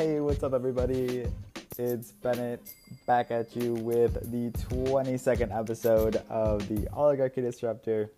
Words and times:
Hey, 0.00 0.18
what's 0.18 0.42
up, 0.42 0.54
everybody? 0.54 1.26
It's 1.76 2.12
Bennett 2.12 2.72
back 3.04 3.30
at 3.30 3.54
you 3.54 3.74
with 3.74 4.14
the 4.32 4.50
22nd 4.74 5.54
episode 5.54 6.22
of 6.30 6.66
the 6.68 6.88
Oligarchy 6.94 7.42
Disruptor. 7.42 8.10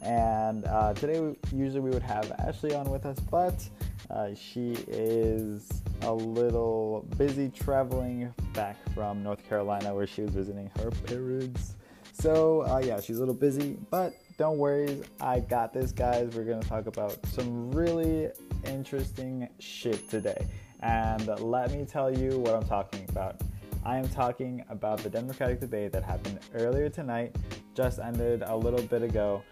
And 0.00 0.64
uh, 0.64 0.94
today, 0.94 1.36
usually 1.52 1.80
we 1.80 1.90
would 1.90 2.02
have 2.02 2.32
Ashley 2.38 2.74
on 2.74 2.90
with 2.90 3.04
us, 3.04 3.20
but 3.20 3.68
uh, 4.08 4.34
she 4.34 4.76
is 4.88 5.82
a 6.00 6.14
little 6.14 7.06
busy 7.18 7.50
traveling 7.50 8.32
back 8.54 8.78
from 8.94 9.22
North 9.22 9.46
Carolina 9.46 9.94
where 9.94 10.06
she 10.06 10.22
was 10.22 10.30
visiting 10.30 10.70
her 10.78 10.90
parents. 10.90 11.74
So, 12.14 12.62
uh, 12.62 12.80
yeah, 12.82 12.98
she's 12.98 13.18
a 13.18 13.20
little 13.20 13.34
busy, 13.34 13.76
but 13.90 14.14
don't 14.38 14.56
worry, 14.56 15.02
I 15.20 15.40
got 15.40 15.74
this, 15.74 15.92
guys. 15.92 16.34
We're 16.34 16.44
to 16.62 16.66
talk 16.66 16.86
about 16.86 17.18
some 17.26 17.70
really 17.72 18.30
interesting 18.64 19.50
shit 19.58 20.08
today. 20.08 20.46
And 20.84 21.26
let 21.40 21.72
me 21.72 21.86
tell 21.86 22.14
you 22.14 22.38
what 22.40 22.54
I'm 22.54 22.66
talking 22.66 23.06
about. 23.08 23.40
I 23.86 23.96
am 23.96 24.06
talking 24.06 24.62
about 24.68 24.98
the 24.98 25.08
Democratic 25.08 25.58
debate 25.58 25.92
that 25.92 26.04
happened 26.04 26.40
earlier 26.54 26.90
tonight, 26.90 27.34
just 27.74 27.98
ended 27.98 28.42
a 28.42 28.54
little 28.54 28.82
bit 28.82 29.02
ago. 29.02 29.42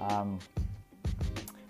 Um, 0.00 0.40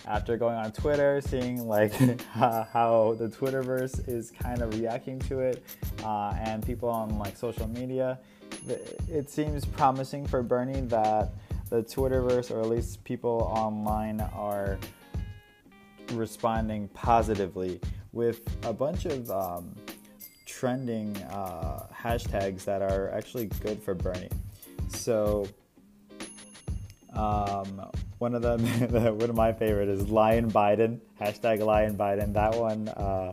after 0.07 0.39
going 0.39 0.57
on 0.57 0.73
Twitter, 0.73 1.21
seeing 1.21 1.69
like 1.69 1.93
how 2.33 3.15
the 3.19 3.29
Twitterverse 3.29 4.09
is 4.09 4.31
kind 4.31 4.63
of 4.63 4.79
reacting 4.79 5.19
to 5.21 5.41
it, 5.41 5.63
uh, 6.03 6.35
and 6.41 6.65
people 6.65 6.89
on 6.89 7.19
like 7.19 7.37
social 7.37 7.69
media, 7.69 8.19
it 9.07 9.29
seems 9.29 9.67
promising 9.67 10.27
for 10.27 10.43
Bernie 10.43 10.81
that 10.83 11.35
the 11.69 11.83
Twitterverse, 11.83 12.51
or 12.51 12.61
at 12.61 12.69
least 12.69 13.05
people 13.05 13.53
online, 13.55 14.21
are 14.35 14.79
responding 16.13 16.89
positively 16.89 17.81
with 18.13 18.41
a 18.65 18.73
bunch 18.73 19.07
of 19.07 19.31
um, 19.31 19.75
trending 20.47 21.17
uh, 21.25 21.87
hashtags 21.95 22.65
that 22.65 22.83
are 22.83 23.11
actually 23.11 23.47
good 23.47 23.83
for 23.83 23.95
Bernie. 23.95 24.29
So, 24.89 25.47
um, 27.15 27.91
one 28.19 28.35
of 28.35 28.43
them, 28.43 28.61
one 29.19 29.31
of 29.31 29.37
my 29.37 29.53
favorite 29.53 29.89
is 29.89 30.09
Lion 30.09 30.51
Biden, 30.51 31.01
hashtag 31.21 31.61
Lion 31.61 31.97
Biden. 31.97 32.33
That 32.35 32.55
one 32.57 32.89
uh, 32.89 33.33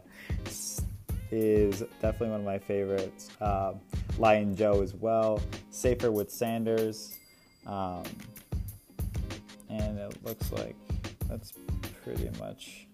is 1.31 1.83
definitely 2.01 2.29
one 2.29 2.39
of 2.41 2.45
my 2.45 2.59
favorites. 2.59 3.29
Uh, 3.41 3.73
Lion 4.17 4.55
Joe 4.55 4.81
as 4.81 4.93
well. 4.93 5.41
Safer 5.69 6.11
with 6.11 6.31
Sanders. 6.31 7.17
Um, 7.65 8.03
and 9.69 9.97
it 9.99 10.23
looks 10.23 10.51
like 10.51 10.75
that's 11.27 11.53
pretty 12.03 12.29
much 12.39 12.86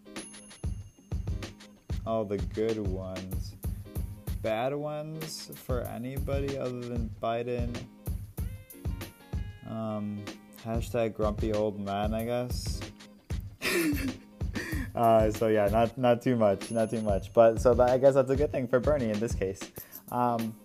all 2.05 2.25
the 2.25 2.37
good 2.37 2.77
ones. 2.87 3.55
Bad 4.41 4.73
ones 4.73 5.51
for 5.55 5.81
anybody 5.81 6.57
other 6.57 6.81
than 6.81 7.09
Biden. 7.21 7.75
Um, 9.69 10.23
hashtag 10.65 11.13
grumpy 11.13 11.53
old 11.53 11.79
man, 11.79 12.13
I 12.13 12.25
guess. 12.25 12.81
uh, 14.95 15.31
so 15.31 15.47
yeah, 15.47 15.67
not 15.67 15.97
not 15.97 16.21
too 16.21 16.35
much, 16.35 16.71
not 16.71 16.89
too 16.89 17.01
much. 17.01 17.33
But 17.33 17.61
so 17.61 17.73
that, 17.73 17.89
I 17.89 17.97
guess 17.97 18.15
that's 18.15 18.29
a 18.29 18.35
good 18.35 18.51
thing 18.51 18.67
for 18.67 18.79
Bernie 18.79 19.09
in 19.09 19.19
this 19.19 19.33
case. 19.33 19.61
Um, 20.11 20.55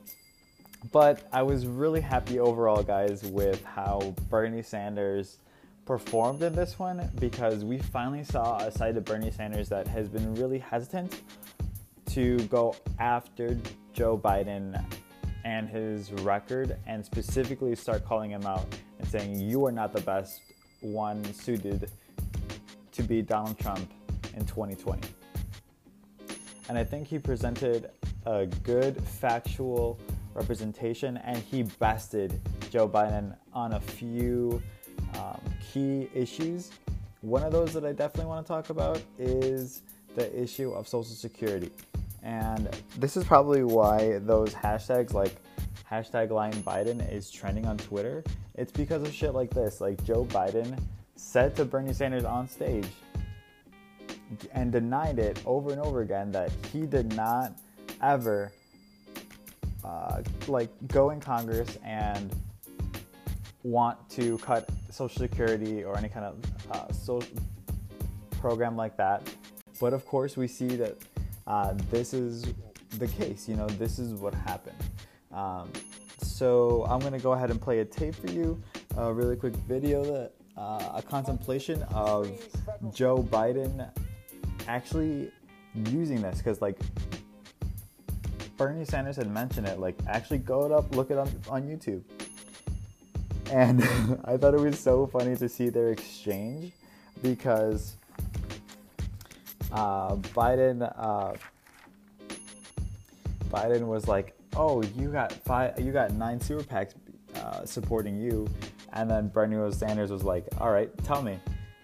but 0.93 1.27
I 1.33 1.43
was 1.43 1.67
really 1.67 2.01
happy 2.01 2.39
overall, 2.39 2.83
guys, 2.83 3.23
with 3.25 3.65
how 3.65 4.15
Bernie 4.29 4.63
Sanders 4.63 5.39
performed 5.89 6.43
in 6.43 6.55
this 6.55 6.79
one 6.79 7.11
because 7.19 7.65
we 7.65 7.79
finally 7.79 8.23
saw 8.23 8.59
a 8.59 8.71
side 8.71 8.95
of 8.99 9.07
Bernie 9.07 9.31
Sanders 9.31 9.71
that 9.71 9.87
has 9.89 10.07
been 10.07 10.35
really 10.35 10.59
hesitant 10.59 11.23
to 12.11 12.37
go 12.49 12.77
after 12.99 13.57
Joe 13.95 14.19
Biden 14.19 14.85
and 15.47 15.67
his 15.67 16.13
record 16.13 16.77
and 16.87 17.03
specifically 17.03 17.75
start 17.75 18.05
calling 18.05 18.31
him 18.31 18.45
out 18.45 18.67
and 18.99 19.09
saying, 19.09 19.41
You 19.41 19.65
are 19.65 19.73
not 19.73 19.95
the 19.95 20.03
best 20.03 20.43
one 20.83 21.25
suited 21.33 21.91
to 22.93 23.03
be 23.03 23.23
Donald 23.23 23.59
Trump 23.59 23.91
in 24.37 24.45
2020. 24.45 25.09
And 26.69 26.77
I 26.77 26.85
think 26.85 27.09
he 27.09 27.19
presented 27.19 27.93
a 28.27 28.45
good 28.63 29.03
factual 29.03 29.99
representation 30.35 31.17
and 31.17 31.39
he 31.39 31.63
bested 31.63 32.39
Joe 32.69 32.87
Biden 32.87 33.35
on 33.55 33.73
a 33.73 33.81
few 33.81 34.63
um, 35.17 35.41
key 35.73 36.09
issues. 36.15 36.71
One 37.21 37.43
of 37.43 37.53
those 37.53 37.73
that 37.73 37.85
I 37.85 37.93
definitely 37.93 38.27
want 38.27 38.47
to 38.47 38.53
talk 38.53 38.71
about 38.71 39.03
is 39.19 39.83
the 40.15 40.41
issue 40.41 40.71
of 40.73 40.87
Social 40.87 41.15
Security. 41.15 41.71
And 42.23 42.69
this 42.99 43.17
is 43.17 43.25
probably 43.25 43.65
why 43.65 44.19
those 44.19 44.53
hashtags 44.53 45.13
like 45.13 45.37
hashtag 45.91 46.31
Lion 46.31 46.63
Biden 46.63 47.13
is 47.13 47.31
trending 47.31 47.67
on 47.67 47.79
Twitter. 47.79 48.23
It's 48.55 48.73
because 48.73 49.03
of 49.03 49.13
shit 49.13 49.35
like 49.35 49.51
this. 49.51 49.81
Like 49.81 50.03
Joe 50.05 50.25
Biden 50.27 50.79
said 51.17 51.57
to 51.57 51.65
Bernie 51.65 51.93
Sanders 51.93 52.25
on 52.25 52.49
stage 52.49 52.87
and 54.53 54.71
denied 54.71 55.19
it 55.19 55.41
over 55.47 55.71
and 55.71 55.81
over 55.81 56.03
again 56.03 56.31
that 56.33 56.53
he 56.73 56.83
did 56.83 57.15
not 57.17 57.53
ever 58.03 58.53
uh, 59.85 60.23
like 60.47 60.71
go 60.89 61.11
in 61.11 61.21
Congress 61.21 61.79
and 61.85 62.35
want 63.63 64.09
to 64.11 64.39
cut 64.39 64.69
Social 64.91 65.21
Security 65.21 65.85
or 65.85 65.97
any 65.97 66.09
kind 66.09 66.27
of 66.27 66.37
uh, 66.71 66.93
social 66.93 67.31
program 68.41 68.77
like 68.77 68.97
that. 68.97 69.23
But 69.81 69.93
of 69.93 70.07
course, 70.07 70.37
we 70.37 70.49
see 70.49 70.69
that 70.77 70.97
uh, 71.47 71.75
this 71.91 72.15
is 72.15 72.45
the 72.99 73.09
case. 73.09 73.49
You 73.49 73.57
know, 73.57 73.67
this 73.67 73.99
is 73.99 74.15
what 74.15 74.35
happened. 74.35 74.83
Um, 75.33 75.71
so 76.23 76.87
I'm 76.89 77.01
to 77.01 77.19
go 77.19 77.33
ahead 77.33 77.51
and 77.51 77.61
play 77.61 77.81
a 77.81 77.85
tape 77.85 78.15
for 78.15 78.31
you, 78.31 78.61
a 78.97 79.13
really 79.13 79.37
quick 79.37 79.55
video 79.55 80.05
that 80.05 80.33
uh, 80.57 80.93
a 80.97 81.03
contemplation 81.03 81.83
of 81.95 82.31
Joe 82.93 83.19
Biden 83.19 83.89
actually 84.67 85.31
using 85.87 86.21
this 86.21 86.39
because 86.39 86.61
like 86.61 86.79
Bernie 88.59 88.85
Sanders 88.85 89.17
had 89.17 89.31
mentioned 89.31 89.67
it. 89.69 89.79
Like, 89.79 89.95
actually 90.09 90.39
go 90.39 90.67
it 90.67 90.73
up, 90.73 90.95
look 90.95 91.11
it 91.11 91.17
up 91.17 91.29
on 91.49 91.63
YouTube. 91.63 92.03
And 93.51 93.83
I 94.25 94.37
thought 94.37 94.55
it 94.55 94.61
was 94.61 94.79
so 94.79 95.07
funny 95.07 95.37
to 95.37 95.49
see 95.49 95.69
their 95.69 95.89
exchange 95.89 96.73
because 97.23 97.97
uh, 99.73 100.17
Biden 100.17 100.93
uh, 100.97 101.35
Biden 103.51 103.87
was 103.87 104.09
like, 104.09 104.35
"Oh, 104.57 104.83
you 104.97 105.11
got 105.11 105.33
five, 105.33 105.79
you 105.81 105.93
got 105.93 106.13
nine 106.13 106.41
super 106.41 106.63
PACs 106.63 106.95
uh, 107.37 107.65
supporting 107.65 108.21
you," 108.21 108.49
and 108.93 109.11
then 109.11 109.29
Bernie 109.29 109.73
Sanders 109.73 110.11
was 110.11 110.25
like, 110.25 110.47
"All 110.61 110.71
right, 110.71 110.91
tell 111.05 111.23
me." 111.23 111.39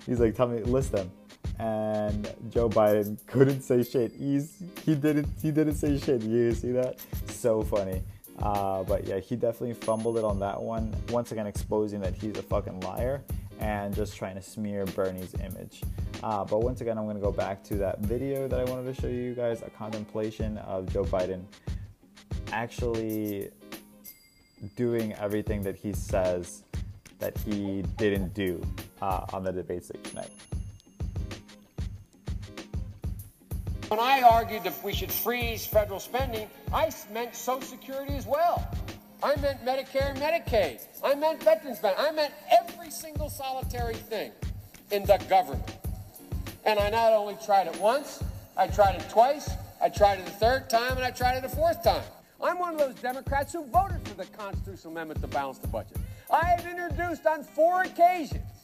He's 0.06 0.20
like, 0.20 0.36
"Tell 0.36 0.48
me, 0.48 0.62
list 0.64 0.92
them." 0.92 1.12
And 1.60 2.32
Joe 2.50 2.70
Biden 2.70 3.18
couldn't 3.28 3.62
say 3.62 3.84
shit. 3.84 4.12
He's 4.14 4.62
he 4.84 4.96
didn't 4.96 5.28
he 5.42 5.52
didn't 5.52 5.76
say 5.76 5.98
shit. 5.98 6.22
You 6.22 6.54
see 6.54 6.72
that? 6.72 7.00
So 7.28 7.64
funny. 7.64 8.04
Uh, 8.40 8.84
but 8.84 9.06
yeah, 9.06 9.20
he 9.20 9.36
definitely 9.36 9.74
fumbled 9.74 10.18
it 10.18 10.24
on 10.24 10.40
that 10.40 10.62
one. 10.62 10.94
Once 11.10 11.32
again, 11.32 11.48
exposing 11.48 12.00
that 12.02 12.14
he's 12.14 12.38
a 12.38 12.44
fucking 12.44 12.80
liar 12.82 13.22
and 13.60 13.96
just 13.96 14.16
trying 14.16 14.36
to 14.36 14.42
smear 14.42 14.86
Bernie's 14.86 15.34
image. 15.36 15.82
Uh, 16.22 16.44
but 16.46 16.62
once 16.62 16.82
again, 16.82 16.98
I'm 16.98 17.06
going 17.06 17.16
to 17.16 17.22
go 17.22 17.32
back 17.32 17.64
to 17.66 17.76
that 17.76 18.00
video 18.00 18.48
that 18.48 18.60
I 18.60 18.64
wanted 18.66 18.96
to 18.96 19.02
show 19.02 19.08
you 19.08 19.34
guys 19.34 19.62
a 19.62 19.70
contemplation 19.72 20.58
of 20.60 20.92
Joe 20.92 21.04
Biden 21.04 21.44
actually 22.52 23.50
doing 24.76 25.14
everything 25.14 25.62
that 25.64 25.76
he 25.76 25.94
says 25.94 26.64
that 27.20 27.38
he 27.40 27.84
didn't 27.98 28.34
do 28.34 28.62
uh, 29.02 29.26
on 29.34 29.44
the 29.44 29.52
debate 29.52 29.84
stage 29.84 30.04
tonight. 30.04 30.32
When 33.90 34.02
I 34.02 34.22
argued 34.22 34.66
that 34.66 34.84
we 34.84 34.92
should 34.92 35.12
freeze 35.12 35.66
federal 35.66 36.02
spending, 36.02 36.50
I 36.74 36.92
meant 37.14 37.34
Social 37.34 37.62
Security 37.62 38.16
as 38.16 38.26
well. 38.26 38.68
I 39.24 39.38
meant 39.38 39.64
Medicare 39.64 40.10
and 40.10 40.20
Medicaid. 40.20 40.82
I 41.02 41.16
meant 41.16 41.42
veterans 41.42 41.80
benefits. 41.80 42.06
I 42.06 42.12
meant 42.12 42.34
every 42.52 42.92
single 42.92 43.30
solitary 43.30 43.96
thing 43.96 44.34
in 44.92 45.06
the 45.06 45.18
government. 45.30 45.74
And 46.66 46.78
I 46.80 46.90
not 46.90 47.14
only 47.14 47.38
tried 47.46 47.68
it 47.68 47.80
once, 47.80 48.22
I 48.58 48.68
tried 48.68 48.96
it 48.96 49.10
twice, 49.10 49.50
I 49.82 49.88
tried 49.88 50.20
it 50.20 50.28
a 50.28 50.32
third 50.32 50.70
time, 50.70 50.98
and 50.98 51.06
I 51.06 51.12
tried 51.12 51.38
it 51.38 51.46
a 51.46 51.50
fourth 51.50 51.82
time. 51.82 52.04
I'm 52.44 52.60
one 52.60 52.74
of 52.74 52.80
those 52.80 52.96
Democrats 52.96 53.54
who 53.54 53.66
voted 53.68 54.06
for 54.06 54.16
the 54.16 54.26
constitutional 54.26 54.92
amendment 54.92 55.22
to 55.22 55.28
balance 55.28 55.60
the 55.60 55.68
budget. 55.70 55.98
I 56.30 56.44
have 56.44 56.68
introduced 56.68 57.26
on 57.26 57.46
four 57.46 57.84
occasions 57.84 58.57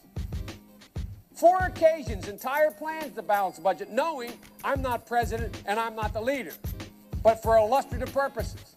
Four 1.34 1.58
occasions, 1.66 2.28
entire 2.28 2.70
plans 2.70 3.14
to 3.16 3.22
balance 3.22 3.56
the 3.56 3.62
budget, 3.62 3.90
knowing 3.90 4.32
I'm 4.62 4.80
not 4.80 5.04
president 5.06 5.62
and 5.66 5.80
I'm 5.80 5.96
not 5.96 6.12
the 6.12 6.20
leader, 6.20 6.52
but 7.24 7.42
for 7.42 7.56
illustrative 7.56 8.12
purposes. 8.12 8.76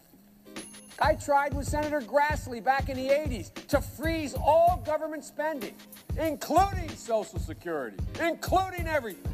I 0.99 1.13
tried 1.13 1.53
with 1.53 1.67
Senator 1.67 2.01
Grassley 2.01 2.63
back 2.63 2.89
in 2.89 2.97
the 2.97 3.09
80s 3.09 3.53
to 3.67 3.79
freeze 3.79 4.33
all 4.33 4.81
government 4.83 5.23
spending, 5.23 5.75
including 6.19 6.89
Social 6.89 7.37
Security, 7.37 7.97
including 8.19 8.87
everything. 8.87 9.31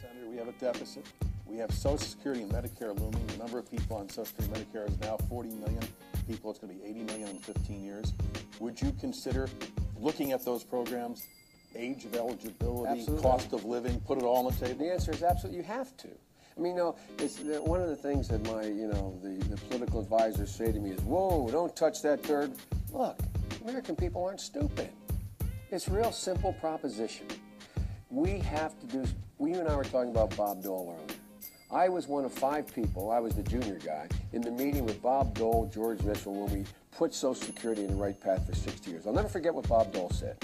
Senator, 0.00 0.30
we 0.30 0.38
have 0.38 0.48
a 0.48 0.52
deficit. 0.52 1.04
We 1.46 1.58
have 1.58 1.70
Social 1.72 1.98
Security 1.98 2.42
and 2.42 2.50
Medicare 2.50 2.98
looming. 2.98 3.26
The 3.26 3.36
number 3.36 3.58
of 3.58 3.70
people 3.70 3.98
on 3.98 4.08
Social 4.08 4.24
Security 4.24 4.54
and 4.54 4.72
Medicare 4.72 4.88
is 4.88 4.98
now 5.00 5.18
40 5.28 5.50
million 5.50 5.82
people. 6.26 6.50
It's 6.50 6.58
going 6.58 6.74
to 6.74 6.82
be 6.82 6.88
80 6.88 7.02
million 7.02 7.28
in 7.28 7.38
15 7.38 7.84
years. 7.84 8.14
Would 8.58 8.80
you 8.80 8.90
consider 8.98 9.50
looking 10.00 10.32
at 10.32 10.42
those 10.42 10.64
programs, 10.64 11.26
age 11.76 12.04
of 12.04 12.14
eligibility, 12.14 13.00
Absolutely. 13.00 13.22
cost 13.22 13.52
of 13.52 13.64
living, 13.64 14.00
put 14.00 14.18
it 14.18 14.24
all 14.24 14.46
on 14.46 14.52
the 14.52 14.66
table? 14.66 14.84
The 14.84 14.92
answer 14.92 15.12
is 15.12 15.22
absolutely 15.22 15.58
you 15.58 15.64
have 15.64 15.96
to. 15.98 16.08
I 16.56 16.60
mean, 16.60 16.72
you 16.76 16.78
know, 16.78 16.96
it's 17.18 17.36
the, 17.36 17.60
one 17.62 17.80
of 17.80 17.88
the 17.88 17.96
things 17.96 18.28
that 18.28 18.44
my, 18.46 18.64
you 18.64 18.86
know, 18.86 19.18
the, 19.22 19.30
the 19.48 19.56
political 19.56 20.00
advisors 20.00 20.54
say 20.54 20.70
to 20.70 20.78
me 20.78 20.90
is, 20.90 21.00
"Whoa, 21.00 21.50
don't 21.50 21.74
touch 21.74 22.00
that 22.02 22.22
third. 22.22 22.52
Look, 22.92 23.18
American 23.62 23.96
people 23.96 24.24
aren't 24.24 24.40
stupid. 24.40 24.90
It's 25.70 25.88
a 25.88 25.90
real 25.90 26.12
simple 26.12 26.52
proposition. 26.52 27.26
We 28.10 28.38
have 28.38 28.78
to 28.80 28.86
do. 28.86 29.04
We 29.38 29.50
you 29.52 29.58
and 29.58 29.68
I 29.68 29.74
were 29.74 29.82
talking 29.84 30.10
about 30.10 30.36
Bob 30.36 30.62
Dole 30.62 30.96
earlier. 30.96 31.18
I 31.72 31.88
was 31.88 32.06
one 32.06 32.24
of 32.24 32.32
five 32.32 32.72
people. 32.72 33.10
I 33.10 33.18
was 33.18 33.34
the 33.34 33.42
junior 33.42 33.80
guy 33.84 34.06
in 34.32 34.40
the 34.42 34.52
meeting 34.52 34.84
with 34.84 35.02
Bob 35.02 35.36
Dole, 35.36 35.68
George 35.74 36.00
Mitchell, 36.02 36.44
when 36.44 36.60
we 36.60 36.64
put 36.96 37.12
Social 37.12 37.34
Security 37.34 37.82
in 37.82 37.88
the 37.88 37.96
right 37.96 38.18
path 38.20 38.46
for 38.46 38.54
60 38.54 38.90
years. 38.92 39.06
I'll 39.08 39.12
never 39.12 39.28
forget 39.28 39.52
what 39.52 39.66
Bob 39.68 39.92
Dole 39.92 40.10
said. 40.10 40.36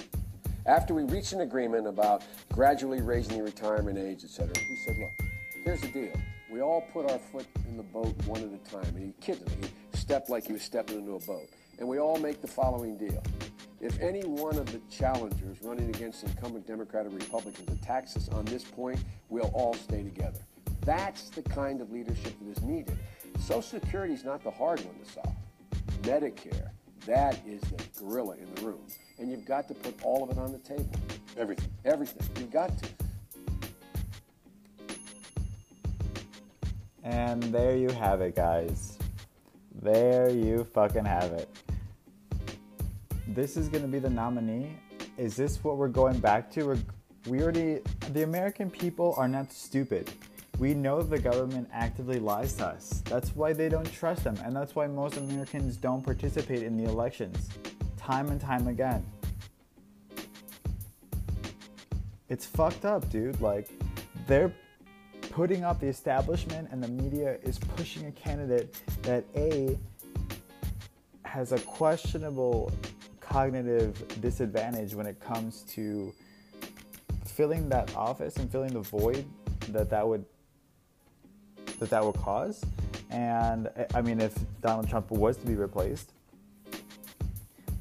After 0.67 0.95
we 0.95 1.05
reached 1.05 1.33
an 1.33 1.41
agreement 1.41 1.87
about 1.87 2.23
gradually 2.53 3.01
raising 3.01 3.39
the 3.39 3.43
retirement 3.43 3.99
age, 3.99 4.25
et 4.25 4.31
cetera, 4.31 4.53
he 4.59 4.77
said, 4.85 4.97
look, 4.99 5.29
here's 5.65 5.81
the 5.81 5.89
deal. 5.89 6.13
We 6.53 6.61
all 6.61 6.83
put 6.93 7.11
our 7.11 7.19
foot 7.19 7.47
in 7.69 7.77
the 7.77 7.83
boat 7.83 8.15
one 8.27 8.41
at 8.41 8.49
a 8.53 8.71
time. 8.71 8.95
And 8.95 9.05
he 9.05 9.13
kidded 9.21 9.49
me. 9.61 9.69
He 9.93 9.97
stepped 9.97 10.29
like 10.29 10.47
he 10.47 10.53
was 10.53 10.63
stepping 10.63 10.99
into 10.99 11.15
a 11.15 11.21
boat. 11.21 11.49
And 11.79 11.89
we 11.89 11.99
all 11.99 12.19
make 12.19 12.43
the 12.43 12.49
following 12.49 12.99
deal. 12.99 13.23
If 13.81 13.99
any 14.01 14.21
one 14.21 14.57
of 14.57 14.71
the 14.71 14.81
challengers 14.91 15.57
running 15.63 15.89
against 15.89 16.25
incumbent 16.25 16.67
Democrat 16.67 17.07
or 17.07 17.11
Republicans 17.11 17.69
attacks 17.71 18.17
us 18.17 18.29
on 18.29 18.45
this 18.45 18.63
point, 18.63 19.03
we'll 19.31 19.51
all 19.55 19.73
stay 19.75 20.03
together. 20.03 20.41
That's 20.83 21.31
the 21.31 21.43
kind 21.43 21.81
of 21.81 21.91
leadership 21.91 22.35
that 22.39 22.51
is 22.51 22.63
needed. 22.63 22.99
Social 23.39 23.63
Security 23.63 24.13
is 24.13 24.25
not 24.25 24.45
the 24.45 24.51
hard 24.51 24.81
one 24.81 24.95
to 25.03 25.11
solve. 25.11 25.35
Medicare, 26.03 26.71
that 27.07 27.41
is 27.47 27.63
the 27.63 27.83
gorilla 27.99 28.37
in 28.37 28.55
the 28.55 28.63
room. 28.63 28.87
And 29.21 29.31
you've 29.31 29.45
got 29.45 29.69
to 29.69 29.75
put 29.75 30.03
all 30.03 30.25
of 30.25 30.31
it 30.31 30.39
on 30.39 30.51
the 30.51 30.59
table. 30.59 30.91
Everything. 31.37 31.69
Everything. 31.85 32.27
You've 32.39 32.51
got 32.51 32.71
to. 32.79 32.89
And 37.05 37.43
there 37.43 37.77
you 37.77 37.91
have 37.91 38.23
it, 38.23 38.35
guys. 38.35 38.99
There 39.83 40.31
you 40.31 40.65
fucking 40.65 41.05
have 41.05 41.33
it. 41.33 41.49
This 43.29 43.57
is 43.59 43.69
going 43.69 43.83
to 43.83 43.89
be 43.89 43.99
the 43.99 44.11
nominee. 44.11 44.77
Is 45.19 45.37
this 45.37 45.63
what 45.63 45.77
we're 45.77 45.89
going 45.89 46.19
back 46.19 46.51
to? 46.53 46.65
We're, 46.65 46.79
we 47.27 47.43
already, 47.43 47.81
the 48.13 48.23
American 48.23 48.71
people 48.71 49.15
are 49.19 49.29
not 49.29 49.53
stupid. 49.53 50.11
We 50.59 50.75
know 50.75 51.03
the 51.03 51.19
government 51.19 51.69
actively 51.73 52.19
lies 52.19 52.55
to 52.55 52.67
us. 52.67 53.03
That's 53.05 53.35
why 53.37 53.53
they 53.53 53.69
don't 53.69 53.91
trust 53.91 54.25
them, 54.25 54.37
and 54.45 54.55
that's 54.55 54.75
why 54.75 54.87
most 54.87 55.17
Americans 55.17 55.77
don't 55.77 56.03
participate 56.03 56.63
in 56.63 56.77
the 56.77 56.85
elections, 56.85 57.49
time 58.01 58.29
and 58.31 58.41
time 58.41 58.67
again. 58.67 59.05
It's 62.29 62.47
fucked 62.47 62.85
up, 62.85 63.09
dude. 63.11 63.41
Like, 63.41 63.69
they're 64.27 64.53
putting 65.31 65.65
up 65.65 65.81
the 65.81 65.87
establishment 65.87 66.69
and 66.73 66.83
the 66.83 66.89
media 66.89 67.39
is 67.43 67.59
pushing 67.59 68.07
a 68.07 68.13
candidate 68.13 68.81
that 69.03 69.25
A 69.37 69.79
has 71.25 71.53
a 71.53 71.59
questionable 71.61 72.73
cognitive 73.21 74.21
disadvantage 74.21 74.95
when 74.95 75.07
it 75.07 75.21
comes 75.21 75.63
to 75.63 76.13
filling 77.25 77.69
that 77.69 77.95
office 77.95 78.37
and 78.37 78.51
filling 78.51 78.73
the 78.73 78.81
void 78.81 79.25
that 79.69 79.89
that 79.89 80.07
would 80.07 80.25
that 81.79 81.91
that 81.91 82.05
would 82.05 82.17
cause 82.17 82.65
and 83.11 83.71
I 83.95 84.03
mean 84.03 84.21
if 84.21 84.35
Donald 84.61 84.89
Trump 84.89 85.11
was 85.13 85.37
to 85.37 85.47
be 85.47 85.55
replaced 85.55 86.13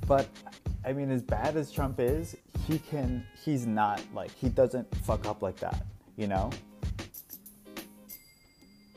but 0.10 0.28
I 0.84 0.92
mean 0.92 1.10
as 1.10 1.22
bad 1.22 1.56
as 1.56 1.72
Trump 1.72 2.02
is 2.02 2.36
he 2.68 2.80
can 2.80 3.26
he's 3.46 3.66
not 3.66 4.02
like 4.14 4.32
he 4.36 4.50
doesn't 4.50 4.94
fuck 5.06 5.26
up 5.26 5.42
like 5.42 5.58
that 5.62 5.86
you 6.18 6.28
know 6.28 6.50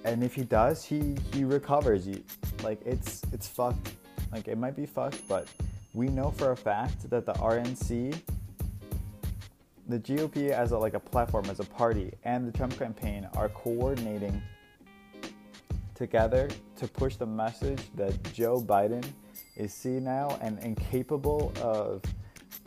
and 0.05 0.23
if 0.25 0.35
he 0.35 0.43
does, 0.43 0.85
he 0.85 1.17
he 1.33 1.45
recovers. 1.45 2.07
You 2.07 2.23
like 2.63 2.81
it's 2.85 3.23
it's 3.33 3.47
fucked. 3.47 3.93
Like 4.33 4.49
it 4.49 4.59
might 4.59 4.77
be 4.77 4.87
fucked, 4.87 5.27
but 5.29 5.47
we 5.95 6.09
know 6.09 6.31
for 6.31 6.53
a 6.53 6.57
fact 6.57 7.09
that 7.11 7.27
the 7.27 7.35
RNC, 7.35 8.19
the 9.89 9.99
GOP 9.99 10.51
as 10.51 10.73
a, 10.73 10.79
like 10.79 10.95
a 10.95 11.01
platform, 11.01 11.45
as 11.51 11.61
a 11.61 11.65
party, 11.65 12.13
and 12.25 12.49
the 12.49 12.57
Trump 12.57 12.79
campaign 12.79 13.29
are 13.37 13.51
coordinating 13.51 14.41
together 15.95 16.49
to 16.77 16.89
push 16.89 17.17
the 17.17 17.27
message 17.27 17.83
that 17.95 18.21
Joe 18.33 18.61
Biden 18.61 19.05
is 19.57 19.73
senile 19.73 20.39
and 20.43 20.59
incapable 20.61 21.53
of 21.61 22.03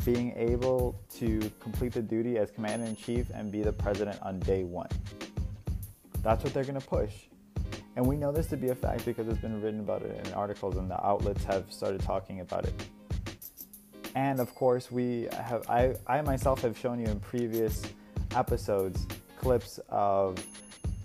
being 0.03 0.33
able 0.35 0.99
to 1.15 1.51
complete 1.59 1.93
the 1.93 2.01
duty 2.01 2.37
as 2.37 2.51
commander 2.51 2.85
in 2.85 2.95
chief 2.95 3.27
and 3.33 3.51
be 3.51 3.61
the 3.61 3.73
president 3.73 4.19
on 4.21 4.39
day 4.39 4.63
one. 4.63 4.89
That's 6.21 6.43
what 6.43 6.53
they're 6.53 6.63
going 6.63 6.79
to 6.79 6.87
push. 6.87 7.11
And 7.95 8.05
we 8.05 8.17
know 8.17 8.31
this 8.31 8.47
to 8.47 8.57
be 8.57 8.69
a 8.69 8.75
fact 8.75 9.05
because 9.05 9.27
it's 9.27 9.39
been 9.39 9.61
written 9.61 9.79
about 9.79 10.01
it 10.01 10.27
in 10.27 10.33
articles 10.33 10.75
and 10.75 10.89
the 10.89 11.03
outlets 11.05 11.43
have 11.45 11.71
started 11.71 12.01
talking 12.01 12.41
about 12.41 12.65
it. 12.65 12.73
And 14.15 14.39
of 14.39 14.53
course, 14.55 14.91
we 14.91 15.27
have 15.31 15.69
I, 15.69 15.95
I 16.07 16.21
myself 16.21 16.61
have 16.61 16.77
shown 16.77 16.99
you 16.99 17.05
in 17.05 17.19
previous 17.19 17.83
episodes 18.35 19.05
clips 19.37 19.79
of 19.89 20.43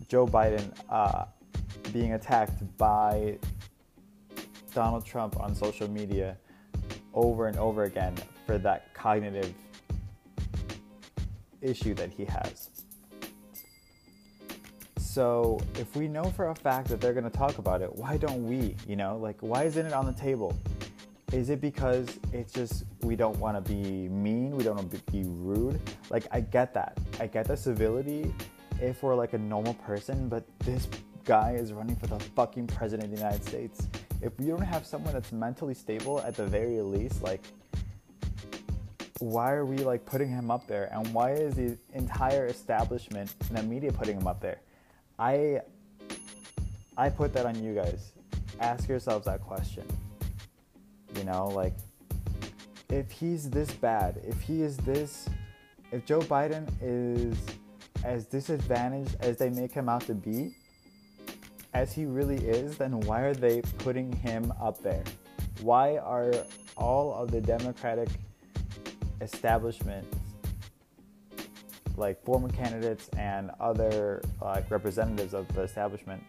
Joe 0.09 0.27
Biden 0.27 0.73
uh, 0.89 1.25
being 1.93 2.15
attacked 2.15 2.63
by 2.77 3.39
Donald 4.71 5.05
Trump 5.05 5.39
on 5.41 5.55
social 5.55 5.89
media 5.89 6.37
over 7.15 7.47
and 7.47 7.57
over 7.59 7.85
again 7.85 8.15
for 8.47 8.59
that 8.59 8.95
cognitive 8.95 9.53
issue 11.61 11.95
that 11.95 12.11
he 12.11 12.25
has. 12.25 12.71
So 14.97 15.59
if 15.75 15.97
we 15.97 16.07
know 16.07 16.25
for 16.25 16.51
a 16.51 16.55
fact 16.55 16.89
that 16.89 17.01
they're 17.01 17.13
going 17.13 17.29
to 17.29 17.37
talk 17.37 17.59
about 17.59 17.83
it, 17.83 17.95
why 17.97 18.17
don't 18.17 18.47
we? 18.47 18.77
You 18.87 18.97
know, 18.97 19.17
like 19.17 19.37
why 19.41 19.65
isn't 19.65 19.85
it 19.85 19.93
on 19.93 20.07
the 20.07 20.13
table? 20.13 20.57
Is 21.33 21.51
it 21.51 21.61
because 21.61 22.19
it's 22.33 22.53
just 22.53 22.85
we 23.03 23.17
don't 23.17 23.37
want 23.39 23.57
to 23.63 23.73
be 23.73 24.09
mean, 24.09 24.57
we 24.57 24.65
don't 24.65 24.77
want 24.77 24.91
to 24.91 25.13
be 25.13 25.25
rude? 25.27 25.81
Like 26.11 26.27
I 26.31 26.41
get 26.41 26.73
that. 26.75 26.97
I 27.19 27.27
get 27.27 27.47
the 27.47 27.57
civility 27.57 28.33
if 28.81 29.03
we're 29.03 29.15
like 29.15 29.33
a 29.33 29.39
normal 29.39 29.75
person, 29.75 30.29
but 30.29 30.45
this 30.61 30.89
guy 31.25 31.53
is 31.53 31.73
running 31.73 31.97
for 31.97 32.07
the 32.07 32.19
fucking 32.19 32.67
president 32.67 33.05
of 33.05 33.11
the 33.11 33.17
United 33.17 33.45
States. 33.45 33.89
If 34.23 34.39
we 34.39 34.47
don't 34.47 34.63
have 34.63 34.87
someone 34.87 35.13
that's 35.13 35.33
mentally 35.33 35.75
stable 35.75 36.21
at 36.21 36.37
the 36.37 36.47
very 36.47 36.81
least, 36.81 37.23
like 37.23 37.43
why 39.19 39.53
are 39.53 39.67
we 39.67 39.77
like 39.79 40.05
putting 40.07 40.29
him 40.29 40.51
up 40.51 40.67
there 40.67 40.89
and 40.93 41.13
why 41.13 41.33
is 41.33 41.55
the 41.55 41.77
entire 41.95 42.47
establishment 42.47 43.35
and 43.49 43.59
the 43.59 43.63
media 43.63 43.93
putting 43.93 44.17
him 44.17 44.27
up 44.27 44.41
there? 44.41 44.61
I 45.19 45.61
I 46.97 47.09
put 47.09 47.33
that 47.35 47.47
on 47.47 47.63
you 47.63 47.75
guys. 47.75 48.13
Ask 48.61 48.89
yourselves 48.89 49.27
that 49.27 49.41
question. 49.43 49.87
You 51.17 51.25
know, 51.25 51.49
like 51.49 51.75
if 52.89 53.11
he's 53.11 53.51
this 53.51 53.71
bad, 53.71 54.21
if 54.27 54.41
he 54.41 54.63
is 54.63 54.77
this 54.79 55.29
if 55.93 56.05
Joe 56.05 56.21
Biden 56.21 56.69
is 56.81 57.37
as 58.05 58.25
disadvantaged 58.25 59.17
as 59.21 59.37
they 59.37 59.51
make 59.51 59.73
him 59.73 59.89
out 59.89 60.03
to 60.03 60.15
be, 60.15 60.55
as 61.75 61.93
he 61.93 62.05
really 62.05 62.37
is, 62.37 62.77
then 62.77 63.01
why 63.01 63.21
are 63.23 63.35
they 63.35 63.63
putting 63.79 64.13
him 64.13 64.53
up 64.61 64.83
there? 64.83 65.05
Why 65.63 65.99
are 65.99 66.33
all 66.77 67.15
of 67.15 67.31
the 67.31 67.41
Democratic 67.41 68.09
establishment 69.21 70.07
like 72.01 72.25
former 72.25 72.49
candidates 72.49 73.09
and 73.17 73.51
other 73.61 74.23
like 74.41 74.69
representatives 74.71 75.35
of 75.35 75.47
the 75.55 75.63
establishment, 75.63 76.23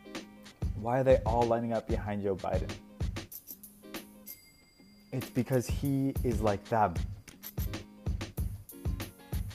why 0.79 0.99
are 0.99 1.03
they 1.03 1.17
all 1.25 1.43
lining 1.43 1.73
up 1.73 1.87
behind 1.87 2.21
Joe 2.21 2.35
Biden? 2.35 2.69
It's 5.11 5.29
because 5.29 5.65
he 5.65 6.13
is 6.23 6.41
like 6.41 6.63
them. 6.65 6.93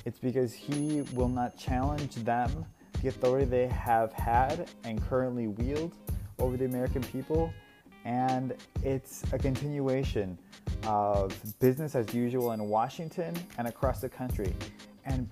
It's 0.05 0.19
because 0.19 0.53
he 0.53 1.03
will 1.15 1.29
not 1.29 1.57
challenge 1.57 2.15
them, 2.17 2.65
the 3.03 3.09
authority 3.09 3.45
they 3.45 3.67
have 3.69 4.13
had 4.13 4.69
and 4.85 5.03
currently 5.09 5.49
wield 5.49 5.93
over 6.39 6.57
the 6.57 6.65
American 6.65 7.03
people. 7.03 7.53
And 8.05 8.55
it's 8.83 9.25
a 9.33 9.39
continuation 9.39 10.39
of 10.87 11.35
business 11.59 11.95
as 11.95 12.15
usual 12.15 12.53
in 12.53 12.69
Washington 12.69 13.35
and 13.59 13.67
across 13.67 14.01
the 14.01 14.09
country. 14.09 14.55
And 15.05 15.29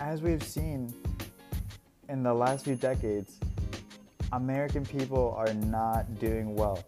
as 0.00 0.20
we've 0.20 0.42
seen 0.42 0.92
in 2.08 2.22
the 2.22 2.34
last 2.34 2.64
few 2.64 2.74
decades, 2.74 3.38
American 4.32 4.84
people 4.84 5.34
are 5.36 5.52
not 5.54 6.18
doing 6.18 6.54
well. 6.54 6.84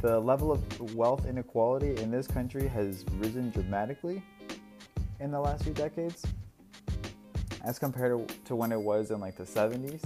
The 0.00 0.20
level 0.20 0.52
of 0.52 0.94
wealth 0.94 1.26
inequality 1.26 1.96
in 2.02 2.10
this 2.10 2.26
country 2.26 2.68
has 2.68 3.04
risen 3.16 3.50
dramatically 3.50 4.22
in 5.20 5.30
the 5.30 5.40
last 5.40 5.64
few 5.64 5.72
decades 5.72 6.26
as 7.64 7.78
compared 7.78 8.28
to 8.44 8.54
when 8.54 8.72
it 8.72 8.80
was 8.80 9.10
in 9.10 9.20
like 9.20 9.36
the 9.36 9.44
70s. 9.44 10.02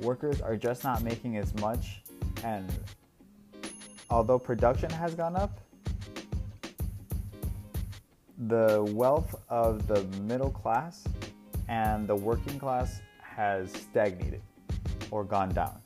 workers 0.00 0.40
are 0.40 0.56
just 0.56 0.84
not 0.84 1.02
making 1.02 1.36
as 1.36 1.54
much. 1.54 2.02
And 2.44 2.70
although 4.10 4.38
production 4.38 4.90
has 4.90 5.14
gone 5.14 5.36
up, 5.36 5.58
the 8.48 8.84
wealth 8.90 9.34
of 9.48 9.86
the 9.86 10.02
middle 10.22 10.50
class 10.50 11.04
and 11.68 12.06
the 12.06 12.14
working 12.14 12.58
class 12.58 13.00
has 13.22 13.72
stagnated 13.72 14.42
or 15.10 15.24
gone 15.24 15.50
down. 15.50 15.80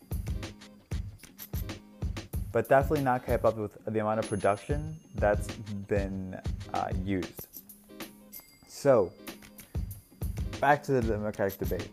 But 2.53 2.69
definitely 2.69 3.05
not 3.05 3.25
kept 3.25 3.45
up 3.45 3.57
with 3.57 3.73
the 3.85 4.01
amount 4.01 4.19
of 4.19 4.29
production 4.29 4.97
that's 5.15 5.47
been 5.87 6.37
uh, 6.75 6.89
used. 7.05 7.47
So, 8.67 9.13
back 10.61 10.83
to 10.83 10.93
the 10.93 11.01
Democratic 11.01 11.59
debate. 11.59 11.89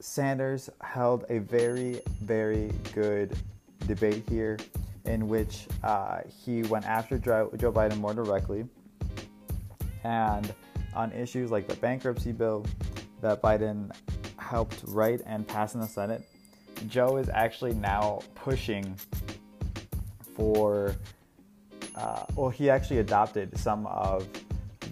Sanders 0.00 0.68
held 0.82 1.24
a 1.30 1.38
very, 1.38 2.00
very 2.20 2.72
good 2.92 3.36
debate 3.86 4.24
here 4.28 4.58
in 5.04 5.28
which 5.28 5.68
uh, 5.84 6.18
he 6.26 6.64
went 6.64 6.84
after 6.84 7.16
Joe 7.16 7.48
Biden 7.52 7.98
more 7.98 8.12
directly 8.12 8.66
and 10.02 10.52
on 10.94 11.12
issues 11.12 11.50
like 11.50 11.68
the 11.68 11.76
bankruptcy 11.76 12.32
bill 12.32 12.66
that 13.20 13.40
Biden 13.40 13.94
helped 14.36 14.82
write 14.88 15.22
and 15.24 15.46
pass 15.46 15.74
in 15.74 15.80
the 15.80 15.86
Senate. 15.86 16.22
Joe 16.88 17.18
is 17.18 17.28
actually 17.28 17.74
now 17.74 18.20
pushing 18.34 18.96
for, 20.34 20.96
uh, 21.94 22.24
well, 22.34 22.50
he 22.50 22.68
actually 22.68 22.98
adopted 22.98 23.56
some 23.56 23.86
of 23.86 24.26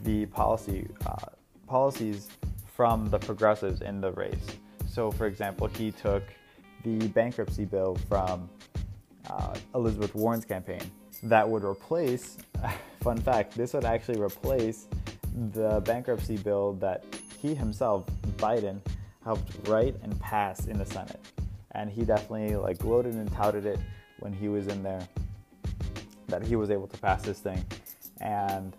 the 0.04 0.26
policy 0.26 0.86
uh, 1.06 1.16
policies 1.66 2.28
from 2.74 3.08
the 3.08 3.18
progressives 3.18 3.82
in 3.82 4.00
the 4.00 4.12
race. 4.12 4.46
So, 4.86 5.10
for 5.10 5.26
example, 5.26 5.68
he 5.68 5.92
took 5.92 6.24
the 6.82 7.08
bankruptcy 7.08 7.64
bill 7.64 7.96
from 8.08 8.48
uh, 9.30 9.54
Elizabeth 9.74 10.14
Warren's 10.14 10.44
campaign 10.44 10.82
that 11.22 11.48
would 11.48 11.64
replace, 11.64 12.36
fun 13.00 13.18
fact, 13.18 13.54
this 13.54 13.72
would 13.72 13.84
actually 13.84 14.20
replace 14.20 14.88
the 15.52 15.80
bankruptcy 15.84 16.36
bill 16.36 16.74
that 16.74 17.04
he 17.40 17.54
himself, 17.54 18.06
Biden, 18.36 18.80
helped 19.22 19.68
write 19.68 19.96
and 20.02 20.18
pass 20.20 20.66
in 20.66 20.78
the 20.78 20.86
Senate. 20.86 21.20
And 21.72 21.90
he 21.90 22.04
definitely 22.04 22.56
like 22.56 22.78
gloated 22.78 23.14
and 23.14 23.30
touted 23.32 23.66
it 23.66 23.78
when 24.20 24.32
he 24.32 24.48
was 24.48 24.66
in 24.66 24.82
there 24.82 25.06
that 26.28 26.42
he 26.42 26.56
was 26.56 26.70
able 26.70 26.86
to 26.86 26.98
pass 26.98 27.22
this 27.22 27.40
thing. 27.40 27.64
And 28.20 28.76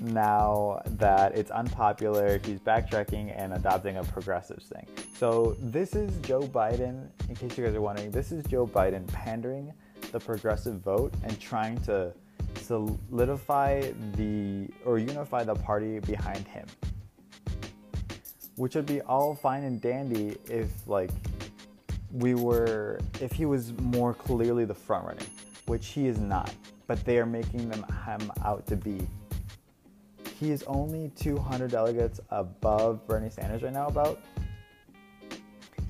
now 0.00 0.82
that 0.86 1.36
it's 1.36 1.50
unpopular, 1.50 2.38
he's 2.44 2.58
backtracking 2.60 3.34
and 3.36 3.52
adopting 3.52 3.98
a 3.98 4.04
progressive 4.04 4.62
thing. 4.62 4.86
So 5.16 5.56
this 5.60 5.94
is 5.94 6.16
Joe 6.22 6.40
Biden, 6.40 7.08
in 7.28 7.36
case 7.36 7.56
you 7.56 7.64
guys 7.64 7.74
are 7.74 7.80
wondering, 7.80 8.10
this 8.10 8.32
is 8.32 8.44
Joe 8.46 8.66
Biden 8.66 9.06
pandering 9.08 9.72
the 10.12 10.20
progressive 10.20 10.80
vote 10.80 11.12
and 11.22 11.38
trying 11.40 11.78
to 11.82 12.12
solidify 12.56 13.90
the 14.16 14.68
or 14.84 14.98
unify 14.98 15.44
the 15.44 15.54
party 15.54 16.00
behind 16.00 16.46
him. 16.48 16.66
Which 18.56 18.74
would 18.74 18.86
be 18.86 19.00
all 19.02 19.34
fine 19.34 19.64
and 19.64 19.80
dandy 19.80 20.36
if 20.48 20.70
like 20.86 21.10
we 22.12 22.34
were 22.34 22.98
if 23.20 23.32
he 23.32 23.46
was 23.46 23.72
more 23.80 24.14
clearly 24.14 24.64
the 24.64 24.74
front 24.74 25.06
runner, 25.06 25.26
which 25.66 25.88
he 25.88 26.06
is 26.06 26.18
not, 26.18 26.52
but 26.86 27.04
they 27.04 27.18
are 27.18 27.26
making 27.26 27.68
them 27.68 27.84
him 28.04 28.32
out 28.44 28.66
to 28.66 28.76
be. 28.76 29.06
He 30.40 30.50
is 30.50 30.62
only 30.62 31.12
200 31.16 31.70
delegates 31.70 32.18
above 32.30 33.06
Bernie 33.06 33.28
Sanders 33.28 33.62
right 33.62 33.74
now. 33.74 33.88
About 33.88 34.18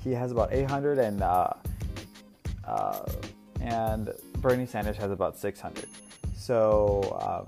he 0.03 0.11
has 0.11 0.33
about 0.33 0.51
800 0.51 0.99
and 0.99 1.21
uh, 1.21 1.53
uh, 2.65 3.05
and 3.61 4.09
Bernie 4.39 4.65
Sanders 4.65 4.97
has 4.97 5.09
about 5.09 5.37
600. 5.37 5.85
So 6.35 7.47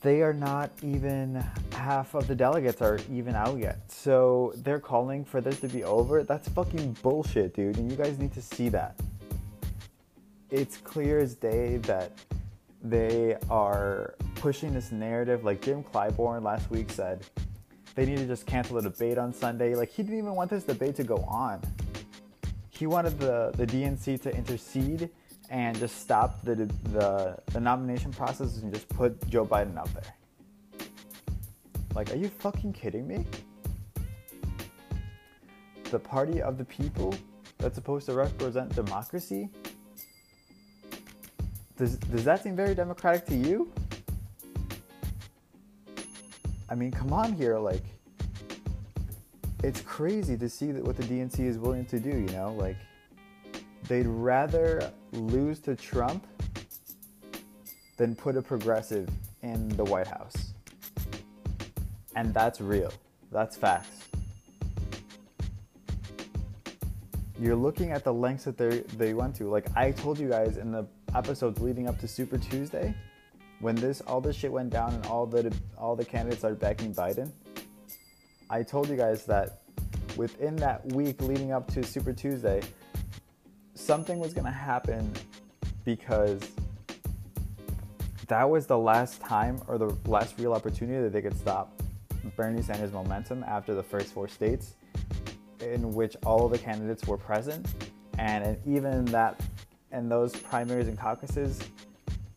they 0.00 0.22
are 0.22 0.32
not 0.32 0.70
even 0.82 1.44
half 1.72 2.14
of 2.14 2.26
the 2.26 2.34
delegates 2.34 2.80
are 2.80 2.98
even 3.12 3.34
out 3.34 3.58
yet. 3.58 3.80
So 3.92 4.54
they're 4.56 4.80
calling 4.80 5.26
for 5.26 5.42
this 5.42 5.60
to 5.60 5.68
be 5.68 5.84
over. 5.84 6.22
That's 6.22 6.48
fucking 6.48 6.96
bullshit, 7.02 7.54
dude. 7.54 7.76
And 7.76 7.90
you 7.90 7.98
guys 7.98 8.18
need 8.18 8.32
to 8.32 8.40
see 8.40 8.70
that. 8.70 8.98
It's 10.50 10.78
clear 10.78 11.18
as 11.18 11.34
day 11.34 11.76
that 11.78 12.12
they 12.82 13.36
are 13.50 14.14
pushing 14.36 14.72
this 14.72 14.92
narrative. 14.92 15.44
Like 15.44 15.62
Jim 15.62 15.82
Clyburn 15.82 16.42
last 16.42 16.70
week 16.70 16.90
said, 16.90 17.24
they 17.94 18.04
need 18.06 18.18
to 18.18 18.26
just 18.26 18.46
cancel 18.46 18.80
the 18.80 18.90
debate 18.90 19.18
on 19.18 19.32
Sunday. 19.32 19.74
Like 19.74 19.90
he 19.90 20.02
didn't 20.02 20.18
even 20.18 20.34
want 20.34 20.50
this 20.50 20.64
debate 20.64 20.96
to 20.96 21.04
go 21.04 21.16
on. 21.28 21.60
He 22.68 22.86
wanted 22.86 23.18
the, 23.18 23.52
the 23.56 23.66
DNC 23.66 24.20
to 24.22 24.36
intercede 24.36 25.08
and 25.48 25.78
just 25.78 26.00
stop 26.00 26.44
the, 26.44 26.54
the, 26.54 27.38
the 27.52 27.60
nomination 27.60 28.12
process 28.12 28.58
and 28.58 28.72
just 28.72 28.88
put 28.88 29.26
Joe 29.28 29.46
Biden 29.46 29.78
out 29.78 29.88
there. 29.94 30.14
Like, 31.94 32.12
are 32.12 32.16
you 32.16 32.28
fucking 32.28 32.74
kidding 32.74 33.06
me? 33.06 33.24
The 35.84 35.98
party 35.98 36.42
of 36.42 36.58
the 36.58 36.64
people 36.64 37.14
that's 37.58 37.76
supposed 37.76 38.06
to 38.06 38.12
represent 38.12 38.74
democracy? 38.74 39.48
Does, 41.76 41.96
does 41.96 42.24
that 42.24 42.42
seem 42.42 42.56
very 42.56 42.74
democratic 42.74 43.26
to 43.26 43.36
you? 43.36 43.70
I 46.68 46.74
mean, 46.74 46.90
come 46.90 47.12
on 47.12 47.32
here, 47.34 47.58
like, 47.58 47.84
it's 49.62 49.80
crazy 49.82 50.36
to 50.38 50.48
see 50.48 50.72
that 50.72 50.82
what 50.82 50.96
the 50.96 51.04
DNC 51.04 51.40
is 51.40 51.58
willing 51.58 51.84
to 51.86 52.00
do, 52.00 52.10
you 52.10 52.28
know? 52.28 52.54
Like, 52.58 52.76
they'd 53.88 54.06
rather 54.06 54.92
lose 55.12 55.60
to 55.60 55.76
Trump 55.76 56.26
than 57.96 58.14
put 58.14 58.36
a 58.36 58.42
progressive 58.42 59.08
in 59.42 59.68
the 59.70 59.84
White 59.84 60.06
House. 60.06 60.52
And 62.14 62.32
that's 62.32 62.60
real. 62.60 62.92
That's 63.30 63.56
facts. 63.56 64.08
You're 67.38 67.56
looking 67.56 67.92
at 67.92 68.02
the 68.02 68.14
lengths 68.14 68.44
that 68.44 68.56
they 68.56 68.78
they 68.96 69.12
went 69.12 69.34
to. 69.36 69.44
Like 69.44 69.66
I 69.76 69.90
told 69.90 70.18
you 70.18 70.28
guys 70.28 70.56
in 70.56 70.72
the 70.72 70.86
episodes 71.14 71.60
leading 71.60 71.88
up 71.88 71.98
to 72.00 72.08
Super 72.08 72.38
Tuesday, 72.38 72.94
when 73.60 73.74
this 73.76 74.00
all 74.02 74.20
this 74.20 74.36
shit 74.36 74.52
went 74.52 74.70
down 74.70 74.92
and 74.94 75.06
all 75.06 75.26
the 75.26 75.52
all 75.78 75.96
the 75.96 76.04
candidates 76.04 76.44
are 76.44 76.54
backing 76.54 76.94
Biden, 76.94 77.30
I 78.50 78.62
told 78.62 78.88
you 78.88 78.96
guys 78.96 79.24
that 79.26 79.62
within 80.16 80.56
that 80.56 80.84
week 80.92 81.20
leading 81.22 81.52
up 81.52 81.70
to 81.72 81.82
Super 81.82 82.12
Tuesday, 82.12 82.62
something 83.74 84.18
was 84.18 84.32
to 84.34 84.50
happen 84.50 85.12
because 85.84 86.40
that 88.28 88.48
was 88.48 88.66
the 88.66 88.78
last 88.78 89.20
time 89.20 89.60
or 89.68 89.78
the 89.78 89.96
last 90.06 90.38
real 90.38 90.52
opportunity 90.52 91.00
that 91.00 91.12
they 91.12 91.22
could 91.22 91.38
stop 91.38 91.80
Bernie 92.36 92.62
Sanders' 92.62 92.92
momentum 92.92 93.44
after 93.44 93.74
the 93.74 93.82
first 93.82 94.12
four 94.12 94.28
states 94.28 94.74
in 95.60 95.94
which 95.94 96.16
all 96.24 96.46
of 96.46 96.52
the 96.52 96.58
candidates 96.58 97.06
were 97.06 97.16
present. 97.16 97.66
And 98.18 98.58
even 98.66 99.04
that, 99.06 99.40
in 99.92 100.08
those 100.08 100.34
primaries 100.34 100.88
and 100.88 100.98
caucuses, 100.98 101.60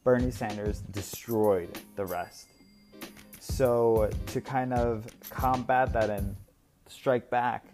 Bernie 0.03 0.31
Sanders 0.31 0.81
destroyed 0.91 1.77
the 1.95 2.05
rest. 2.05 2.47
So 3.39 4.09
to 4.27 4.41
kind 4.41 4.73
of 4.73 5.05
combat 5.29 5.93
that 5.93 6.09
and 6.09 6.35
strike 6.87 7.29
back, 7.29 7.65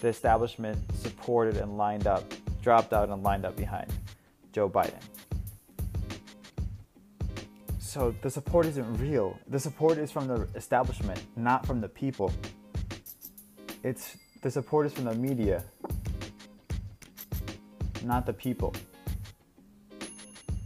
the 0.00 0.08
establishment 0.08 0.78
supported 0.94 1.56
and 1.56 1.76
lined 1.76 2.06
up 2.06 2.24
dropped 2.62 2.92
out 2.92 3.08
and 3.08 3.22
lined 3.22 3.44
up 3.44 3.56
behind 3.56 3.92
Joe 4.52 4.68
Biden. 4.68 5.00
So 7.78 8.14
the 8.22 8.30
support 8.30 8.66
isn't 8.66 8.98
real. 8.98 9.38
The 9.48 9.58
support 9.58 9.98
is 9.98 10.10
from 10.10 10.28
the 10.28 10.46
establishment, 10.54 11.20
not 11.36 11.66
from 11.66 11.80
the 11.80 11.88
people. 11.88 12.32
It's 13.82 14.16
the 14.42 14.50
support 14.50 14.86
is 14.86 14.92
from 14.92 15.04
the 15.04 15.14
media, 15.14 15.64
not 18.04 18.26
the 18.26 18.32
people. 18.32 18.74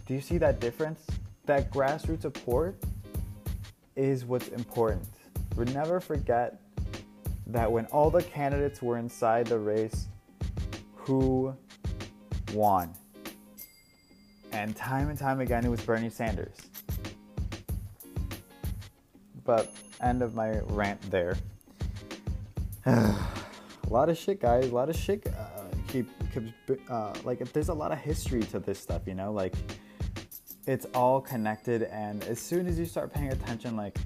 Do 0.06 0.14
you 0.14 0.20
see 0.20 0.38
that 0.38 0.60
difference? 0.60 1.00
That 1.46 1.70
grassroots 1.72 2.22
support 2.22 2.76
is 3.96 4.24
what's 4.24 4.48
important. 4.48 5.06
We 5.56 5.64
never 5.66 6.00
forget 6.00 6.60
that 7.46 7.70
when 7.70 7.86
all 7.86 8.10
the 8.10 8.22
candidates 8.22 8.82
were 8.82 8.98
inside 8.98 9.46
the 9.46 9.58
race, 9.58 10.08
who 10.94 11.54
won. 12.52 12.92
And 14.52 14.76
time 14.76 15.10
and 15.10 15.18
time 15.18 15.40
again, 15.40 15.64
it 15.64 15.68
was 15.68 15.80
Bernie 15.80 16.10
Sanders. 16.10 16.56
But 19.44 19.74
end 20.02 20.22
of 20.22 20.34
my 20.34 20.60
rant 20.68 21.00
there. 21.10 21.36
a 22.86 23.16
lot 23.88 24.08
of 24.08 24.18
shit, 24.18 24.40
guys. 24.40 24.66
A 24.66 24.74
lot 24.74 24.88
of 24.88 24.96
shit. 24.96 25.26
Uh, 25.26 25.64
keep, 25.88 26.08
uh, 26.88 27.14
like 27.24 27.40
there's 27.52 27.68
a 27.68 27.74
lot 27.74 27.92
of 27.92 27.98
history 27.98 28.42
to 28.42 28.58
this 28.58 28.78
stuff, 28.78 29.02
you 29.06 29.14
know. 29.14 29.32
Like 29.32 29.54
it's 30.66 30.86
all 30.94 31.20
connected, 31.20 31.84
and 31.84 32.24
as 32.24 32.40
soon 32.40 32.66
as 32.66 32.78
you 32.78 32.86
start 32.86 33.12
paying 33.12 33.32
attention, 33.32 33.76
like 33.76 33.98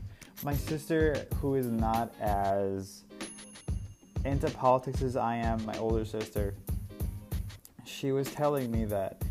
my 0.42 0.54
sister, 0.54 1.26
who 1.40 1.54
is 1.54 1.66
not 1.66 2.12
as 2.20 3.04
into 4.24 4.50
politics 4.50 5.02
as 5.02 5.16
I 5.16 5.36
am, 5.36 5.64
my 5.64 5.76
older 5.78 6.04
sister, 6.04 6.54
she 7.84 8.12
was 8.12 8.30
telling 8.30 8.70
me 8.70 8.84
that 8.86 9.22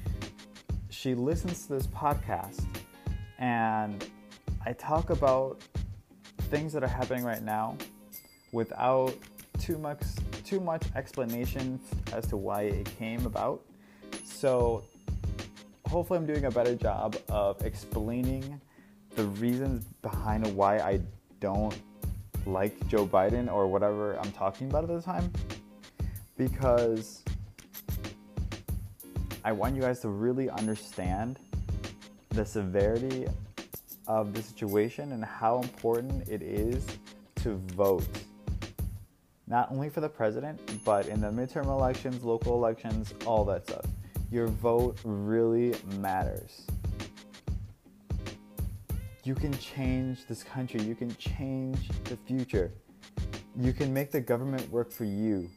she 0.90 1.16
listens 1.16 1.68
to 1.68 1.74
this 1.74 1.88
podcast 1.88 2.66
and 3.38 4.06
I 4.66 4.74
talk 4.74 5.10
about 5.10 5.62
things 6.50 6.74
that 6.74 6.84
are 6.84 6.88
happening 6.88 7.24
right 7.24 7.44
now 7.44 7.78
without 8.52 9.14
too 9.60 9.78
much 9.78 10.02
too 10.44 10.60
much 10.60 10.84
explanation 10.96 11.80
as 12.14 12.26
to 12.28 12.38
why 12.38 12.64
it 12.64 12.86
came 12.98 13.26
about. 13.26 13.62
So 14.24 14.84
hopefully 15.88 16.20
I'm 16.20 16.26
doing 16.26 16.46
a 16.46 16.52
better 16.52 16.76
job 16.76 17.16
of 17.30 17.62
explaining 17.64 18.60
the 19.16 19.24
reasons 19.24 19.86
behind 20.02 20.46
why 20.56 20.80
I 20.80 21.00
don't 21.40 21.76
like 22.46 22.88
Joe 22.88 23.06
Biden 23.08 23.52
or 23.52 23.68
whatever 23.68 24.18
I'm 24.20 24.32
talking 24.32 24.70
about 24.70 24.84
at 24.84 24.90
the 24.90 25.02
time 25.02 25.32
because 26.38 27.24
I 29.44 29.52
want 29.52 29.76
you 29.76 29.82
guys 29.82 30.00
to 30.02 30.10
really 30.10 30.50
understand 30.50 31.40
the 32.30 32.46
severity 32.46 33.28
of 34.08 34.34
the 34.34 34.42
situation 34.42 35.12
and 35.14 35.24
how 35.24 35.60
important 35.62 36.28
it 36.30 36.42
is 36.42 36.86
to 37.38 37.56
vote. 37.76 38.08
Not 39.48 39.72
only 39.72 39.90
for 39.90 40.02
the 40.02 40.10
president, 40.10 40.60
but 40.84 41.08
in 41.08 41.22
the 41.22 41.32
midterm 41.32 41.68
elections, 41.68 42.24
local 42.24 42.54
elections, 42.56 43.14
all 43.26 43.46
that 43.46 43.64
stuff. 43.64 43.86
Your 44.30 44.48
vote 44.48 45.00
really 45.04 45.76
matters. 46.00 46.68
You 49.24 49.36
can 49.36 49.58
change 49.58 50.26
this 50.28 50.44
country, 50.44 50.82
you 50.82 50.96
can 50.96 51.16
change 51.16 51.90
the 52.06 52.18
future. 52.18 52.72
You 53.60 53.74
can 53.74 53.94
make 53.94 54.12
the 54.12 54.22
government 54.22 54.70
work 54.72 54.92
for 54.92 55.06
you. 55.06 55.50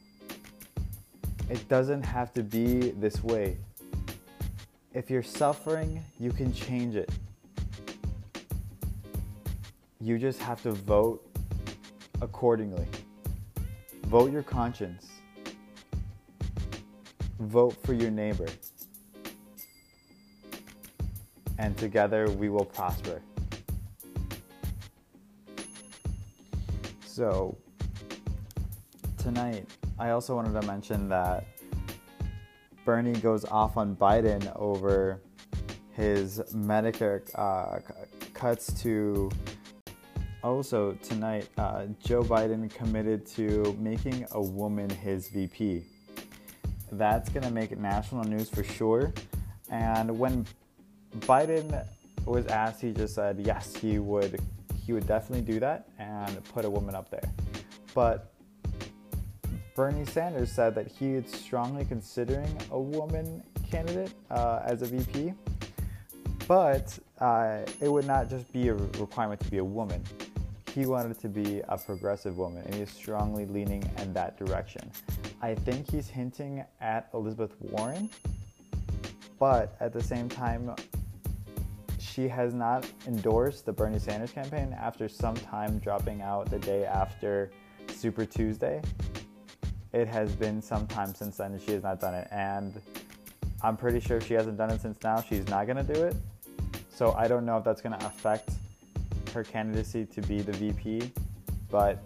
It 1.49 1.67
doesn't 1.67 2.03
have 2.03 2.33
to 2.33 2.43
be 2.43 2.91
this 2.91 3.23
way. 3.23 3.57
If 4.93 5.09
you're 5.09 5.23
suffering, 5.23 6.03
you 6.19 6.31
can 6.31 6.53
change 6.53 6.95
it. 6.95 7.09
You 9.99 10.17
just 10.17 10.41
have 10.41 10.63
to 10.63 10.71
vote 10.71 11.25
accordingly. 12.21 12.87
Vote 14.05 14.31
your 14.31 14.43
conscience. 14.43 15.07
Vote 17.41 17.75
for 17.83 17.93
your 17.93 18.11
neighbor. 18.11 18.47
And 21.57 21.75
together 21.75 22.29
we 22.29 22.49
will 22.49 22.65
prosper. 22.65 23.19
So, 27.03 27.57
tonight, 29.17 29.67
I 29.97 30.11
also 30.11 30.35
wanted 30.35 30.59
to 30.61 30.67
mention 30.67 31.09
that 31.09 31.45
Bernie 32.85 33.13
goes 33.13 33.43
off 33.45 33.75
on 33.75 33.95
Biden 33.95 34.55
over 34.55 35.19
his 35.93 36.39
Medicare 36.53 37.21
uh, 37.35 37.79
cuts 38.33 38.71
to. 38.83 39.31
Also, 40.43 40.93
tonight, 41.03 41.49
uh, 41.57 41.85
Joe 42.03 42.23
Biden 42.23 42.71
committed 42.73 43.25
to 43.27 43.75
making 43.79 44.25
a 44.31 44.41
woman 44.41 44.89
his 44.89 45.27
VP. 45.27 45.85
That's 46.91 47.29
going 47.29 47.43
to 47.43 47.51
make 47.51 47.71
it 47.71 47.79
national 47.79 48.23
news 48.25 48.49
for 48.49 48.63
sure. 48.63 49.13
And 49.69 50.17
when 50.19 50.45
Biden 51.19 51.85
was 52.25 52.45
asked, 52.47 52.81
he 52.81 52.91
just 52.91 53.15
said 53.15 53.39
yes, 53.39 53.75
he 53.75 53.99
would. 53.99 54.41
He 54.85 54.93
would 54.93 55.07
definitely 55.07 55.45
do 55.45 55.59
that 55.59 55.87
and 55.99 56.43
put 56.45 56.65
a 56.65 56.69
woman 56.69 56.95
up 56.95 57.09
there. 57.09 57.31
But 57.93 58.33
Bernie 59.75 60.05
Sanders 60.05 60.51
said 60.51 60.75
that 60.75 60.87
he 60.87 61.13
is 61.13 61.31
strongly 61.31 61.85
considering 61.85 62.57
a 62.71 62.79
woman 62.79 63.41
candidate 63.69 64.11
uh, 64.29 64.61
as 64.65 64.81
a 64.81 64.85
VP, 64.85 65.33
but 66.47 66.97
uh, 67.19 67.59
it 67.79 67.89
would 67.89 68.05
not 68.05 68.29
just 68.29 68.51
be 68.51 68.67
a 68.67 68.73
requirement 68.73 69.39
to 69.41 69.49
be 69.49 69.59
a 69.59 69.63
woman. 69.63 70.03
He 70.73 70.85
wanted 70.85 71.19
to 71.19 71.29
be 71.29 71.61
a 71.67 71.77
progressive 71.77 72.37
woman, 72.37 72.63
and 72.65 72.75
he's 72.75 72.91
strongly 72.91 73.45
leaning 73.45 73.89
in 73.99 74.13
that 74.13 74.37
direction. 74.37 74.91
I 75.41 75.55
think 75.55 75.89
he's 75.89 76.07
hinting 76.07 76.63
at 76.79 77.09
Elizabeth 77.13 77.55
Warren, 77.59 78.09
but 79.39 79.75
at 79.79 79.91
the 79.91 80.03
same 80.03 80.29
time, 80.29 80.75
she 81.99 82.27
has 82.27 82.53
not 82.53 82.85
endorsed 83.07 83.65
the 83.65 83.73
Bernie 83.73 83.99
Sanders 83.99 84.31
campaign 84.31 84.75
after 84.79 85.09
some 85.09 85.35
time 85.35 85.79
dropping 85.79 86.21
out 86.21 86.49
the 86.49 86.59
day 86.59 86.85
after 86.85 87.51
Super 87.87 88.25
Tuesday 88.25 88.81
it 89.93 90.07
has 90.07 90.33
been 90.35 90.61
some 90.61 90.87
time 90.87 91.13
since 91.13 91.37
then 91.37 91.53
and 91.53 91.61
she 91.61 91.71
has 91.71 91.83
not 91.83 91.99
done 91.99 92.13
it. 92.15 92.27
And 92.31 92.81
I'm 93.61 93.75
pretty 93.75 93.99
sure 93.99 94.17
if 94.17 94.27
she 94.27 94.33
hasn't 94.33 94.57
done 94.57 94.71
it 94.71 94.81
since 94.81 94.97
now, 95.03 95.21
she's 95.21 95.47
not 95.47 95.67
going 95.67 95.85
to 95.85 95.93
do 95.93 96.03
it. 96.03 96.15
So 96.89 97.13
I 97.13 97.27
don't 97.27 97.45
know 97.45 97.57
if 97.57 97.63
that's 97.63 97.81
going 97.81 97.97
to 97.97 98.05
affect 98.05 98.51
her 99.33 99.43
candidacy 99.43 100.05
to 100.05 100.21
be 100.21 100.41
the 100.41 100.53
VP. 100.53 101.11
But 101.69 101.99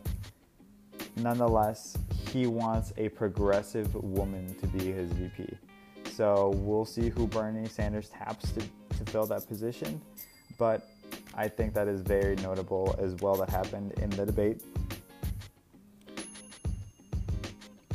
nonetheless, 1.18 1.98
he 2.36 2.48
wants 2.48 2.92
a 2.98 3.08
progressive 3.08 3.96
woman 3.96 4.54
to 4.56 4.68
be 4.68 4.92
his 4.92 5.10
VP. 5.14 5.58
So 6.12 6.50
we'll 6.58 6.84
see 6.84 7.08
who 7.08 7.28
Bernie 7.28 7.70
Sanders 7.70 8.10
taps 8.10 8.52
to, 8.52 8.60
to 8.60 9.12
fill 9.12 9.26
that 9.28 9.48
position. 9.48 10.02
But 10.58 10.90
I 11.34 11.48
think 11.48 11.74
that 11.76 11.88
is 11.88 12.02
very 12.02 12.36
notable 12.38 12.94
as 13.00 13.16
well 13.16 13.36
that 13.36 13.50
happened 13.50 13.94
in 14.00 14.10
the 14.10 14.26
debate 14.26 14.62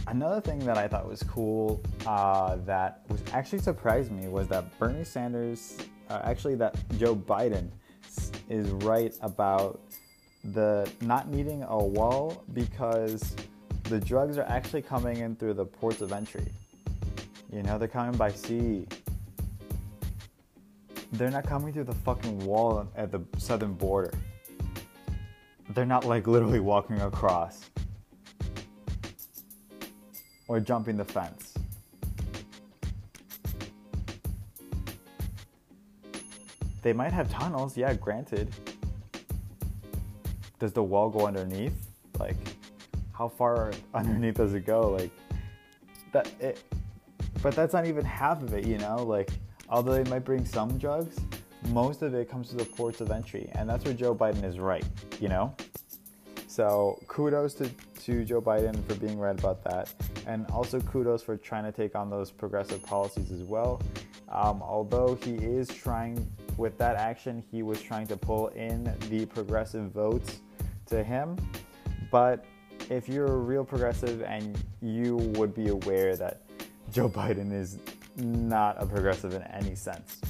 Another 0.07 0.41
thing 0.41 0.59
that 0.61 0.77
I 0.77 0.89
thought 0.89 1.07
was 1.07 1.23
cool 1.23 1.81
uh, 2.05 2.57
that 2.65 3.03
was 3.09 3.23
actually 3.33 3.61
surprised 3.61 4.11
me 4.11 4.27
was 4.27 4.49
that 4.49 4.77
Bernie 4.77 5.05
Sanders, 5.05 5.77
uh, 6.09 6.21
actually, 6.25 6.57
that 6.57 6.75
Joe 6.99 7.15
Biden 7.15 7.69
is 8.49 8.69
right 8.71 9.15
about 9.23 9.81
the 10.43 10.91
not 11.01 11.29
needing 11.29 11.63
a 11.63 11.79
wall 11.79 12.43
because 12.55 13.37
the 13.91 13.99
drugs 13.99 14.39
are 14.39 14.45
actually 14.45 14.83
coming 14.83 15.17
in 15.17 15.35
through 15.35 15.53
the 15.53 15.65
ports 15.65 16.01
of 16.01 16.13
entry. 16.13 16.47
You 17.53 17.65
know, 17.65 17.77
they're 17.77 17.89
coming 17.89 18.17
by 18.17 18.31
sea. 18.31 18.87
They're 21.13 21.31
not 21.31 21.45
coming 21.45 21.73
through 21.73 21.85
the 21.85 21.95
fucking 21.95 22.39
wall 22.47 22.89
at 22.95 23.11
the 23.11 23.21
southern 23.37 23.75
border. 23.75 24.13
They're 25.71 25.85
not 25.85 26.05
like 26.05 26.29
literally 26.29 26.61
walking 26.61 27.01
across 27.01 27.69
or 30.47 30.61
jumping 30.61 30.97
the 30.97 31.05
fence. 31.05 31.55
They 36.83 36.93
might 36.93 37.13
have 37.13 37.29
tunnels, 37.29 37.77
yeah, 37.77 37.93
granted. 37.95 38.55
Does 40.61 40.73
the 40.73 40.83
wall 40.83 41.11
go 41.11 41.27
underneath? 41.27 41.75
Like, 42.21 42.37
how 43.21 43.29
far 43.29 43.71
underneath 43.95 44.37
does 44.37 44.55
it 44.55 44.65
go? 44.65 44.91
Like, 44.91 45.11
that 46.13 46.33
it, 46.41 46.65
but 47.43 47.55
that's 47.55 47.75
not 47.75 47.87
even 47.87 48.03
half 48.03 48.43
of 48.43 48.55
it, 48.55 48.67
you 48.67 48.79
know? 48.79 48.97
Like, 48.97 49.31
although 49.69 49.93
they 49.93 50.11
might 50.11 50.25
bring 50.25 50.47
some 50.47 50.79
drugs, 50.79 51.17
most 51.69 52.01
of 52.01 52.15
it 52.15 52.31
comes 52.31 52.49
to 52.49 52.57
the 52.57 52.65
ports 52.65 53.03
of 53.03 53.11
entry, 53.11 53.51
and 53.53 53.69
that's 53.69 53.85
where 53.85 53.93
Joe 53.93 54.15
Biden 54.15 54.43
is 54.43 54.59
right, 54.59 54.85
you 55.21 55.29
know? 55.29 55.55
So 56.47 56.99
kudos 57.09 57.53
to, 57.55 57.69
to 58.05 58.25
Joe 58.25 58.41
Biden 58.41 58.83
for 58.87 58.95
being 58.95 59.19
right 59.19 59.39
about 59.39 59.63
that. 59.65 59.93
And 60.27 60.47
also 60.51 60.81
kudos 60.81 61.23
for 61.23 61.37
trying 61.37 61.65
to 61.65 61.73
take 61.73 61.95
on 61.95 62.09
those 62.09 62.31
progressive 62.31 62.83
policies 62.83 63.31
as 63.31 63.43
well. 63.43 63.83
Um, 64.31 64.63
although 64.63 65.19
he 65.23 65.35
is 65.35 65.69
trying, 65.69 66.27
with 66.57 66.79
that 66.79 66.97
action, 66.97 67.45
he 67.51 67.63
was 67.63 67.83
trying 67.83 68.07
to 68.07 68.17
pull 68.17 68.49
in 68.49 68.93
the 69.11 69.27
progressive 69.27 69.93
votes 69.93 70.41
to 70.87 71.05
him. 71.05 71.37
But 72.11 72.47
if 72.91 73.09
you're 73.09 73.27
a 73.27 73.39
real 73.39 73.65
progressive 73.65 74.21
and 74.23 74.63
you 74.83 75.17
would 75.17 75.55
be 75.55 75.69
aware 75.69 76.17
that 76.17 76.43
Joe 76.93 77.09
Biden 77.09 77.53
is 77.53 77.79
not 78.17 78.83
a 78.83 78.85
progressive 78.85 79.33
in 79.33 79.43
any 79.45 79.77
sense. 79.77 80.21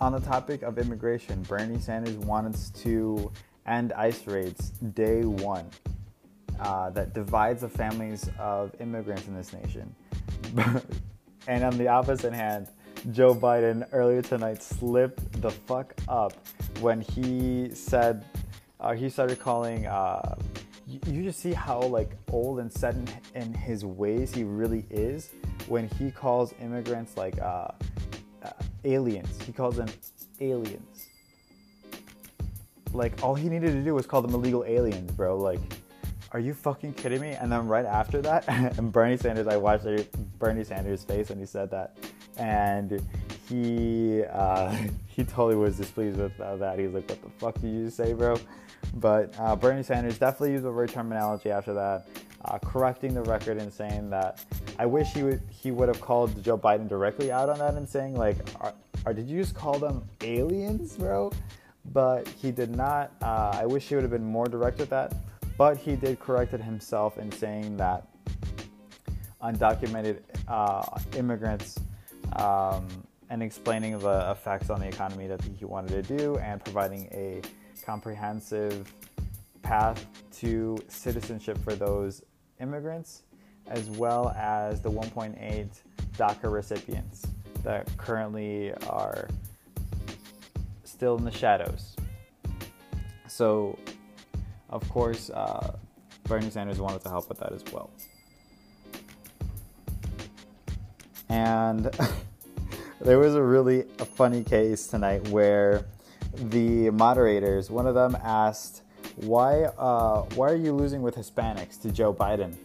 On 0.00 0.12
the 0.12 0.20
topic 0.20 0.62
of 0.62 0.78
immigration, 0.78 1.42
Bernie 1.42 1.78
Sanders 1.78 2.16
wants 2.16 2.70
to 2.70 3.30
end 3.66 3.92
ICE 3.92 4.26
raids 4.26 4.70
day 4.70 5.22
one 5.22 5.66
uh, 6.58 6.90
that 6.90 7.12
divides 7.12 7.60
the 7.60 7.68
families 7.68 8.28
of 8.38 8.74
immigrants 8.80 9.28
in 9.28 9.34
this 9.34 9.52
nation. 9.52 9.94
and 11.46 11.62
on 11.62 11.76
the 11.76 11.88
opposite 11.88 12.32
hand, 12.32 12.68
Joe 13.12 13.34
Biden 13.34 13.86
earlier 13.92 14.22
tonight 14.22 14.62
slipped 14.62 15.42
the 15.42 15.50
fuck 15.50 15.94
up 16.08 16.32
when 16.80 17.02
he 17.02 17.70
said, 17.74 18.24
uh, 18.84 18.92
he 18.92 19.08
started 19.08 19.40
calling, 19.40 19.86
uh, 19.86 20.36
you, 20.86 21.22
just 21.22 21.40
see 21.40 21.54
how 21.54 21.80
like 21.80 22.10
old 22.30 22.58
and 22.60 22.70
set 22.70 22.94
in, 22.94 23.08
in, 23.34 23.54
his 23.54 23.82
ways 23.82 24.34
he 24.34 24.44
really 24.44 24.84
is 24.90 25.30
when 25.68 25.88
he 25.88 26.10
calls 26.10 26.52
immigrants 26.60 27.16
like 27.16 27.40
uh, 27.40 27.68
aliens. 28.84 29.40
He 29.42 29.52
calls 29.52 29.76
them 29.76 29.88
aliens. 30.40 31.06
like 32.92 33.22
all 33.22 33.34
he 33.34 33.48
needed 33.48 33.72
to 33.72 33.82
do 33.82 33.94
was 33.94 34.04
call 34.04 34.20
them 34.20 34.34
illegal 34.34 34.64
aliens, 34.66 35.10
bro. 35.12 35.38
Like, 35.38 35.60
are 36.32 36.40
you 36.40 36.52
fucking 36.52 36.92
kidding 36.92 37.22
me? 37.22 37.30
And 37.30 37.50
then 37.50 37.66
right 37.66 37.86
after 37.86 38.20
that, 38.20 38.44
and 38.48 38.92
Bernie 38.92 39.16
Sanders, 39.16 39.46
I 39.46 39.56
watched 39.56 39.86
Bernie 40.38 40.62
Sanders' 40.62 41.04
face 41.04 41.30
when 41.30 41.38
he 41.38 41.46
said 41.46 41.70
that, 41.70 41.96
and 42.36 43.02
he 43.48 44.24
uh, 44.30 44.76
he 45.08 45.24
totally 45.24 45.56
was 45.56 45.78
displeased 45.78 46.18
with 46.18 46.38
uh, 46.38 46.56
that. 46.56 46.78
He's 46.78 46.92
like, 46.92 47.08
"What 47.08 47.22
the 47.22 47.30
fuck 47.38 47.54
did 47.62 47.72
you 47.72 47.88
say, 47.88 48.12
bro?" 48.12 48.36
But 48.94 49.34
uh, 49.38 49.56
Bernie 49.56 49.82
Sanders 49.82 50.18
definitely 50.18 50.52
used 50.52 50.64
word 50.64 50.90
terminology 50.90 51.50
after 51.50 51.74
that, 51.74 52.06
uh, 52.44 52.58
correcting 52.58 53.14
the 53.14 53.22
record 53.22 53.58
and 53.58 53.72
saying 53.72 54.10
that 54.10 54.44
I 54.78 54.86
wish 54.86 55.08
he 55.12 55.22
would 55.22 55.42
he 55.50 55.70
would 55.70 55.88
have 55.88 56.00
called 56.00 56.42
Joe 56.42 56.58
Biden 56.58 56.88
directly 56.88 57.32
out 57.32 57.48
on 57.48 57.58
that 57.58 57.74
and 57.74 57.88
saying 57.88 58.16
like, 58.16 58.36
are, 58.60 58.74
are 59.06 59.14
did 59.14 59.28
you 59.28 59.40
just 59.40 59.54
call 59.54 59.78
them 59.78 60.04
aliens, 60.22 60.96
bro?" 60.96 61.32
But 61.92 62.28
he 62.28 62.50
did 62.50 62.74
not. 62.74 63.12
Uh, 63.22 63.52
I 63.54 63.66
wish 63.66 63.88
he 63.88 63.94
would 63.94 64.04
have 64.04 64.10
been 64.10 64.24
more 64.24 64.46
direct 64.46 64.78
with 64.78 64.90
that. 64.90 65.14
But 65.56 65.76
he 65.76 65.94
did 65.94 66.18
correct 66.18 66.52
it 66.52 66.60
himself 66.60 67.18
in 67.18 67.30
saying 67.30 67.76
that 67.76 68.08
undocumented 69.42 70.20
uh, 70.48 70.82
immigrants. 71.16 71.78
Um, 72.36 72.88
and 73.30 73.42
explaining 73.42 73.98
the 73.98 74.30
effects 74.30 74.70
on 74.70 74.80
the 74.80 74.86
economy 74.86 75.26
that 75.26 75.42
he 75.42 75.64
wanted 75.64 75.90
to 75.90 76.16
do 76.16 76.36
and 76.38 76.62
providing 76.62 77.08
a 77.12 77.40
comprehensive 77.82 78.92
path 79.62 80.06
to 80.38 80.78
citizenship 80.88 81.58
for 81.58 81.74
those 81.74 82.22
immigrants, 82.60 83.22
as 83.66 83.90
well 83.90 84.30
as 84.36 84.80
the 84.80 84.90
1.8 84.90 85.68
DACA 86.16 86.52
recipients 86.52 87.26
that 87.62 87.88
currently 87.96 88.72
are 88.88 89.28
still 90.84 91.16
in 91.16 91.24
the 91.24 91.30
shadows. 91.30 91.96
So, 93.26 93.78
of 94.70 94.88
course, 94.88 95.30
uh, 95.30 95.76
Bernie 96.24 96.50
Sanders 96.50 96.78
wanted 96.78 97.02
to 97.02 97.08
help 97.08 97.28
with 97.28 97.38
that 97.40 97.52
as 97.52 97.64
well. 97.72 97.90
And 101.28 101.90
there 103.00 103.18
was 103.18 103.34
a 103.34 103.42
really 103.42 103.82
funny 104.14 104.44
case 104.44 104.86
tonight 104.86 105.26
where 105.28 105.84
the 106.50 106.90
moderators, 106.90 107.70
one 107.70 107.86
of 107.86 107.94
them 107.94 108.16
asked, 108.22 108.82
"Why, 109.16 109.64
uh, 109.64 110.22
why 110.34 110.50
are 110.50 110.56
you 110.56 110.72
losing 110.72 111.02
with 111.02 111.16
Hispanics 111.16 111.80
to 111.82 111.90
Joe 111.90 112.12
Biden?" 112.12 112.56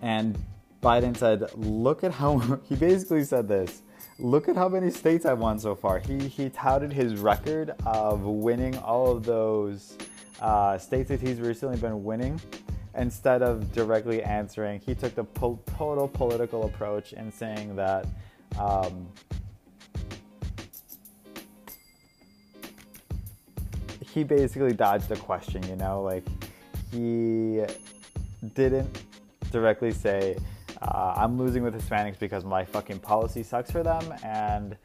And 0.00 0.38
Biden 0.82 1.16
said, 1.16 1.50
"Look 1.56 2.04
at 2.04 2.12
how." 2.12 2.38
He 2.68 2.74
basically 2.74 3.24
said 3.24 3.48
this. 3.48 3.82
Look 4.18 4.48
at 4.48 4.56
how 4.56 4.68
many 4.68 4.90
states 4.90 5.26
I've 5.26 5.38
won 5.38 5.58
so 5.58 5.74
far. 5.74 5.98
He 5.98 6.18
he 6.28 6.48
touted 6.50 6.92
his 6.92 7.16
record 7.16 7.74
of 7.86 8.22
winning 8.22 8.76
all 8.78 9.10
of 9.10 9.24
those 9.24 9.96
uh, 10.40 10.76
states 10.78 11.08
that 11.08 11.20
he's 11.20 11.40
recently 11.40 11.76
been 11.76 12.04
winning. 12.04 12.40
Instead 12.94 13.42
of 13.42 13.72
directly 13.72 14.22
answering, 14.22 14.80
he 14.80 14.94
took 14.94 15.14
the 15.14 15.24
po- 15.24 15.58
total 15.78 16.06
political 16.06 16.64
approach 16.64 17.14
and 17.14 17.32
saying 17.32 17.74
that 17.74 18.06
um, 18.58 19.08
he 24.12 24.24
basically 24.24 24.72
dodged 24.72 25.08
the 25.08 25.16
question, 25.16 25.62
you 25.68 25.76
know, 25.76 26.02
like 26.02 26.24
he 26.90 27.64
didn't 28.54 29.04
directly 29.50 29.90
say, 29.90 30.36
uh, 30.82 31.14
I'm 31.16 31.38
losing 31.38 31.62
with 31.62 31.74
Hispanics 31.74 32.18
because 32.18 32.44
my 32.44 32.64
fucking 32.64 32.98
policy 32.98 33.42
sucks 33.42 33.70
for 33.70 33.82
them, 33.82 34.12
and 34.22 34.76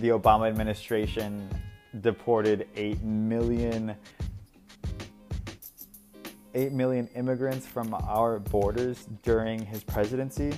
the 0.00 0.08
Obama 0.10 0.48
administration 0.48 1.48
deported 2.00 2.68
8 2.76 3.02
million 3.02 3.96
8 6.54 6.72
million 6.72 7.08
immigrants 7.14 7.66
from 7.66 7.94
our 7.94 8.38
borders 8.38 9.06
during 9.22 9.64
his 9.64 9.82
presidency 9.84 10.52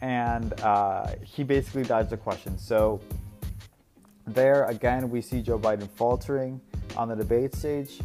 and 0.00 0.60
uh, 0.60 1.12
he 1.22 1.44
basically 1.44 1.84
dodged 1.84 2.10
the 2.10 2.16
question. 2.16 2.58
So 2.58 3.00
there 4.34 4.64
again, 4.64 5.10
we 5.10 5.20
see 5.20 5.42
Joe 5.42 5.58
Biden 5.58 5.88
faltering 5.88 6.60
on 6.96 7.08
the 7.08 7.16
debate 7.16 7.54
stage. 7.54 8.00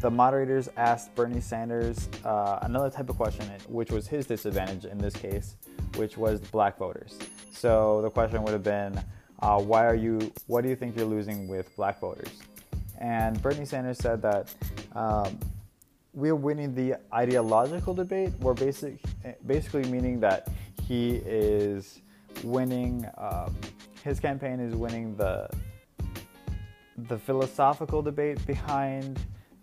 The 0.00 0.10
moderators 0.10 0.68
asked 0.76 1.14
Bernie 1.14 1.40
Sanders 1.40 2.08
uh, 2.24 2.58
another 2.62 2.90
type 2.90 3.08
of 3.08 3.16
question, 3.16 3.50
which 3.68 3.90
was 3.90 4.06
his 4.06 4.26
disadvantage 4.26 4.84
in 4.84 4.98
this 4.98 5.14
case, 5.14 5.56
which 5.96 6.16
was 6.16 6.40
black 6.40 6.78
voters. 6.78 7.18
So 7.50 8.02
the 8.02 8.10
question 8.10 8.42
would 8.42 8.52
have 8.52 8.62
been, 8.62 9.02
uh, 9.40 9.60
"Why 9.60 9.86
are 9.86 9.94
you? 9.94 10.32
What 10.46 10.62
do 10.62 10.68
you 10.68 10.76
think 10.76 10.96
you're 10.96 11.06
losing 11.06 11.48
with 11.48 11.74
black 11.76 12.00
voters?" 12.00 12.30
And 12.98 13.40
Bernie 13.42 13.64
Sanders 13.64 13.98
said 13.98 14.20
that 14.22 14.54
um, 14.94 15.38
we're 16.12 16.34
winning 16.34 16.74
the 16.74 16.96
ideological 17.12 17.94
debate. 17.94 18.32
We're 18.40 18.54
basic, 18.54 18.98
basically 19.46 19.84
meaning 19.84 20.20
that 20.20 20.48
he 20.82 21.16
is 21.24 22.00
winning. 22.44 23.06
Um, 23.16 23.56
his 24.04 24.20
campaign 24.20 24.60
is 24.60 24.74
winning 24.74 25.16
the 25.16 25.48
the 26.96 27.18
philosophical 27.18 28.02
debate 28.02 28.44
behind 28.46 29.18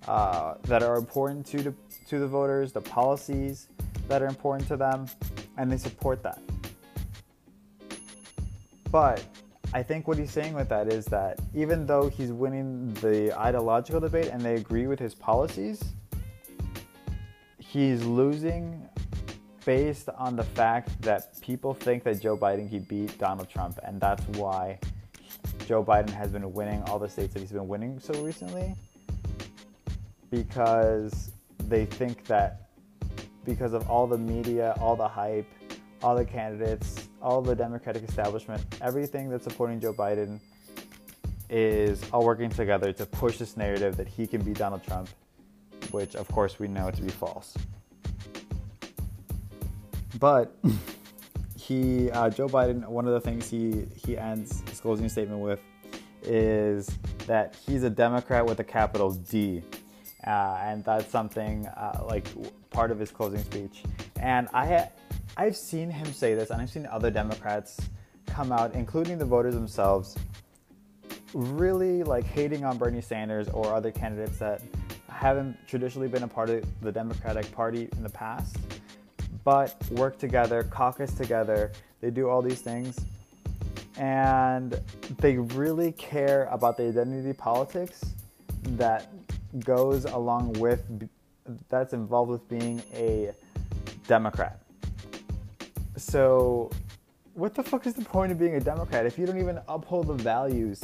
uh, 0.08 0.56
that 0.64 0.84
are 0.84 0.98
important 0.98 1.46
to 1.48 1.62
the 1.62 1.74
to 2.08 2.20
the 2.20 2.28
voters, 2.28 2.72
the 2.72 2.82
policies 2.82 3.70
that 4.08 4.22
are 4.22 4.28
important 4.28 4.68
to 4.68 4.78
them, 4.78 5.06
and 5.58 5.72
they 5.72 5.78
support 5.78 6.22
that. 6.24 6.40
But 8.92 9.24
I 9.74 9.82
think 9.82 10.08
what 10.08 10.18
he's 10.18 10.30
saying 10.30 10.54
with 10.54 10.70
that 10.70 10.92
is 10.92 11.06
that 11.06 11.40
even 11.56 11.88
though 11.88 12.08
he's 12.08 12.32
winning 12.32 12.94
the 12.96 13.38
ideological 13.40 14.00
debate 14.00 14.28
and 14.28 14.42
they 14.42 14.56
agree 14.56 14.86
with 14.86 15.00
his 15.00 15.16
policies, 15.16 15.84
he's 17.58 18.04
losing 18.04 18.88
based 19.66 20.10
on 20.10 20.36
the 20.36 20.44
fact 20.44 21.02
that 21.02 21.42
people 21.42 21.74
think 21.74 22.04
that 22.04 22.22
Joe 22.22 22.38
Biden 22.38 22.70
can 22.70 22.82
beat 22.82 23.18
Donald 23.18 23.50
Trump, 23.50 23.80
and 23.84 24.00
that's 24.00 24.24
why 24.38 24.78
Joe 25.66 25.84
Biden 25.84 26.10
has 26.10 26.32
been 26.32 26.52
winning 26.54 26.84
all 26.84 27.00
the 27.00 27.10
states 27.10 27.34
that 27.34 27.40
he's 27.40 27.52
been 27.52 27.68
winning 27.68 28.00
so 28.00 28.14
recently 28.22 28.76
because 30.30 31.32
they 31.68 31.86
think 31.86 32.26
that 32.26 32.70
because 33.46 33.74
of 33.74 33.90
all 33.90 34.08
the 34.08 34.18
media, 34.18 34.76
all 34.80 34.96
the 34.96 35.08
hype, 35.08 35.48
all 36.02 36.16
the 36.16 36.26
candidates, 36.26 37.08
all 37.22 37.42
the 37.42 37.56
Democratic 37.56 38.04
establishment, 38.04 38.62
everything 38.82 39.30
that's 39.30 39.44
supporting 39.44 39.80
Joe 39.80 39.94
Biden 39.94 40.40
is 41.50 42.02
all 42.12 42.26
working 42.26 42.50
together 42.50 42.92
to 42.94 43.06
push 43.06 43.38
this 43.38 43.56
narrative 43.56 43.96
that 43.98 44.08
he 44.08 44.26
can 44.28 44.42
beat 44.42 44.58
Donald 44.58 44.84
Trump, 44.84 45.10
which 45.92 46.16
of 46.16 46.28
course 46.30 46.60
we 46.60 46.68
know 46.68 46.90
to 46.92 47.02
be 47.02 47.10
false. 47.10 47.56
But 50.20 50.56
he, 51.58 52.10
uh, 52.12 52.30
Joe 52.30 52.48
Biden, 52.48 52.88
one 52.88 53.08
of 53.08 53.14
the 53.14 53.22
things 53.22 53.50
he 53.50 53.86
he 53.96 54.18
ends 54.18 54.64
closing 54.84 55.08
statement 55.08 55.40
with 55.40 55.62
is 56.24 56.90
that 57.26 57.56
he's 57.66 57.84
a 57.84 57.90
Democrat 57.90 58.46
with 58.46 58.60
a 58.60 58.64
capital 58.66 59.14
D, 59.14 59.64
uh, 60.28 60.60
and 60.62 60.84
that's 60.84 61.10
something 61.10 61.66
uh, 61.68 62.04
like 62.06 62.28
part 62.70 62.92
of 62.92 63.00
his 63.00 63.10
closing 63.10 63.42
speech. 63.42 63.84
And 64.20 64.50
I, 64.54 64.90
I've 65.38 65.56
seen 65.56 65.90
him 65.90 66.12
say 66.12 66.36
this, 66.36 66.50
and 66.50 66.62
I've 66.62 66.70
seen 66.70 66.86
other 66.86 67.10
Democrats 67.10 67.80
come 68.28 68.52
out, 68.52 68.74
including 68.76 69.18
the 69.18 69.26
voters 69.26 69.54
themselves, 69.54 70.18
really 71.34 72.04
like 72.04 72.26
hating 72.26 72.66
on 72.66 72.78
Bernie 72.78 73.02
Sanders 73.02 73.48
or 73.48 73.74
other 73.74 73.90
candidates 73.90 74.38
that 74.40 74.62
haven't 75.08 75.58
traditionally 75.66 76.10
been 76.10 76.24
a 76.24 76.28
part 76.28 76.50
of 76.50 76.66
the 76.82 76.92
Democratic 76.92 77.50
Party 77.54 77.88
in 77.96 78.04
the 78.04 78.10
past 78.10 78.58
but 79.44 79.76
work 79.92 80.18
together, 80.18 80.64
caucus 80.64 81.14
together. 81.14 81.72
They 82.02 82.12
do 82.12 82.30
all 82.30 82.42
these 82.42 82.62
things. 82.62 82.98
And 83.98 84.80
they 85.20 85.38
really 85.38 85.92
care 85.92 86.48
about 86.52 86.78
the 86.78 86.88
identity 86.88 87.34
politics 87.34 88.02
that 88.64 89.10
goes 89.60 90.06
along 90.06 90.54
with, 90.54 90.82
that's 91.70 91.94
involved 91.94 92.32
with 92.32 92.48
being 92.50 92.82
a 92.94 93.32
Democrat. 94.08 94.60
So, 95.98 96.72
what 97.36 97.54
the 97.54 97.64
fuck 97.64 97.86
is 97.86 97.94
the 97.94 98.06
point 98.06 98.32
of 98.32 98.40
being 98.40 98.56
a 98.56 98.60
Democrat 98.60 99.06
if 99.06 99.18
you 99.18 99.26
don't 99.26 99.40
even 99.40 99.60
uphold 99.68 100.08
the 100.08 100.14
values 100.14 100.82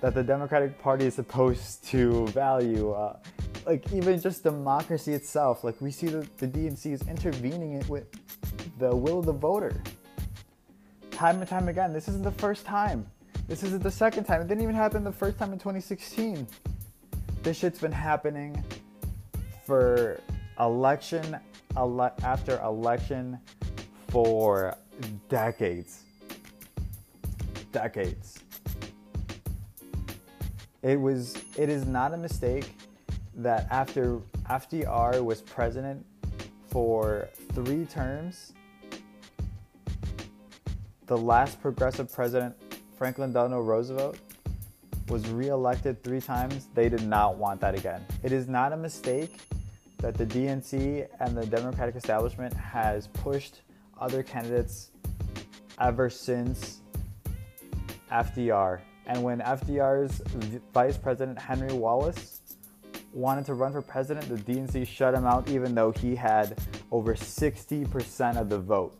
that 0.00 0.14
the 0.14 0.22
Democratic 0.22 0.78
Party 0.80 1.06
is 1.06 1.14
supposed 1.14 1.84
to 1.86 2.26
value? 2.28 2.92
Uh, 2.92 3.16
like 3.66 3.92
even 3.92 4.20
just 4.20 4.42
democracy 4.42 5.12
itself 5.12 5.64
like 5.64 5.80
we 5.80 5.90
see 5.90 6.08
the, 6.08 6.26
the 6.38 6.48
dnc 6.48 6.86
is 6.86 7.02
intervening 7.08 7.82
with 7.88 8.06
the 8.78 8.94
will 8.94 9.20
of 9.20 9.26
the 9.26 9.32
voter 9.32 9.82
time 11.12 11.40
and 11.40 11.48
time 11.48 11.68
again. 11.68 11.92
This 11.92 12.08
isn't 12.08 12.24
the 12.24 12.32
first 12.32 12.64
time. 12.64 13.06
This 13.48 13.62
isn't 13.62 13.82
the 13.82 13.90
second 13.90 14.24
time. 14.24 14.40
It 14.40 14.48
didn't 14.48 14.62
even 14.62 14.74
happen 14.74 15.04
the 15.04 15.12
first 15.12 15.38
time 15.38 15.52
in 15.52 15.58
2016 15.58 16.46
this 17.42 17.58
shit's 17.58 17.80
been 17.80 17.90
happening 17.92 18.62
for 19.66 20.20
election 20.60 21.36
ele- 21.76 22.14
after 22.22 22.60
election 22.60 23.38
for 24.08 24.76
decades. 25.28 26.04
Decades. 27.72 28.38
It 30.82 31.00
was. 31.00 31.36
It 31.56 31.68
is 31.68 31.86
not 31.86 32.12
a 32.12 32.16
mistake 32.16 32.74
that 33.36 33.66
after 33.70 34.20
FDR 34.50 35.24
was 35.24 35.40
president 35.40 36.04
for 36.68 37.28
three 37.54 37.86
terms, 37.86 38.52
the 41.12 41.18
last 41.18 41.60
progressive 41.60 42.10
president, 42.10 42.56
Franklin 42.96 43.34
Delano 43.34 43.60
Roosevelt, 43.60 44.16
was 45.08 45.28
reelected 45.28 46.02
three 46.02 46.22
times. 46.22 46.68
They 46.72 46.88
did 46.88 47.06
not 47.06 47.36
want 47.36 47.60
that 47.60 47.74
again. 47.74 48.02
It 48.22 48.32
is 48.32 48.48
not 48.48 48.72
a 48.72 48.78
mistake 48.78 49.36
that 49.98 50.14
the 50.14 50.24
DNC 50.24 51.06
and 51.20 51.36
the 51.36 51.44
Democratic 51.44 51.96
establishment 51.96 52.54
has 52.54 53.08
pushed 53.08 53.60
other 54.00 54.22
candidates 54.22 54.90
ever 55.78 56.08
since 56.08 56.80
FDR. 58.10 58.80
And 59.04 59.22
when 59.22 59.40
FDR's 59.40 60.22
vice 60.72 60.96
president, 60.96 61.38
Henry 61.38 61.74
Wallace, 61.74 62.40
wanted 63.12 63.44
to 63.44 63.52
run 63.52 63.72
for 63.72 63.82
president, 63.82 64.30
the 64.30 64.50
DNC 64.50 64.86
shut 64.86 65.12
him 65.12 65.26
out 65.26 65.46
even 65.50 65.74
though 65.74 65.92
he 65.92 66.16
had 66.16 66.58
over 66.90 67.14
60% 67.14 68.36
of 68.38 68.48
the 68.48 68.58
vote 68.58 68.96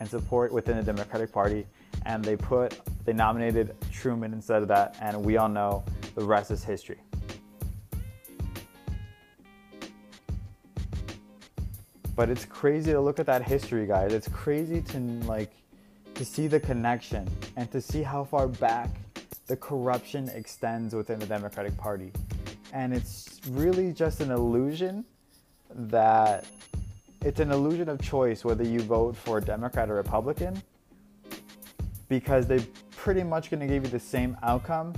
and 0.00 0.08
support 0.08 0.52
within 0.52 0.76
the 0.76 0.82
Democratic 0.82 1.32
Party. 1.32 1.66
And 2.04 2.24
they 2.24 2.36
put, 2.36 2.80
they 3.04 3.12
nominated 3.12 3.74
Truman 3.90 4.32
instead 4.32 4.62
of 4.62 4.68
that. 4.68 4.96
And 5.00 5.24
we 5.24 5.36
all 5.36 5.48
know 5.48 5.84
the 6.14 6.24
rest 6.24 6.50
is 6.50 6.62
history. 6.62 7.00
But 12.14 12.30
it's 12.30 12.46
crazy 12.46 12.92
to 12.92 13.00
look 13.00 13.18
at 13.18 13.26
that 13.26 13.42
history, 13.42 13.86
guys. 13.86 14.12
It's 14.12 14.28
crazy 14.28 14.80
to 14.80 14.98
like 15.26 15.52
to 16.14 16.24
see 16.24 16.46
the 16.46 16.58
connection 16.58 17.28
and 17.56 17.70
to 17.70 17.80
see 17.80 18.02
how 18.02 18.24
far 18.24 18.48
back 18.48 18.88
the 19.46 19.56
corruption 19.56 20.30
extends 20.30 20.94
within 20.94 21.18
the 21.18 21.26
Democratic 21.26 21.76
Party. 21.76 22.10
And 22.72 22.94
it's 22.94 23.40
really 23.50 23.92
just 23.92 24.20
an 24.20 24.30
illusion 24.30 25.04
that 25.74 26.46
it's 27.26 27.40
an 27.40 27.50
illusion 27.50 27.88
of 27.88 28.00
choice 28.00 28.44
whether 28.44 28.62
you 28.62 28.78
vote 28.78 29.16
for 29.16 29.40
Democrat 29.40 29.90
or 29.90 29.94
Republican 29.94 30.62
because 32.08 32.46
they're 32.46 32.64
pretty 32.92 33.24
much 33.24 33.50
going 33.50 33.58
to 33.58 33.66
give 33.66 33.82
you 33.82 33.90
the 33.90 33.98
same 33.98 34.36
outcome 34.44 34.92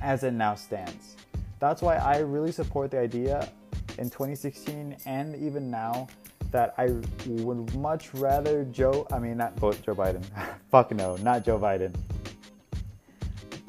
as 0.00 0.24
it 0.24 0.30
now 0.30 0.54
stands. 0.54 1.16
That's 1.58 1.82
why 1.82 1.96
I 1.96 2.20
really 2.20 2.50
support 2.50 2.90
the 2.92 2.98
idea 2.98 3.50
in 3.98 4.08
2016 4.08 4.96
and 5.04 5.36
even 5.36 5.70
now 5.70 6.08
that 6.50 6.72
I 6.78 6.94
would 7.26 7.74
much 7.74 8.14
rather 8.14 8.64
Joe, 8.64 9.06
I 9.12 9.18
mean, 9.18 9.36
not 9.36 9.54
both 9.56 9.82
Joe 9.82 9.94
Biden, 9.94 10.24
fuck 10.70 10.92
no, 10.92 11.16
not 11.16 11.44
Joe 11.44 11.58
Biden. 11.58 11.94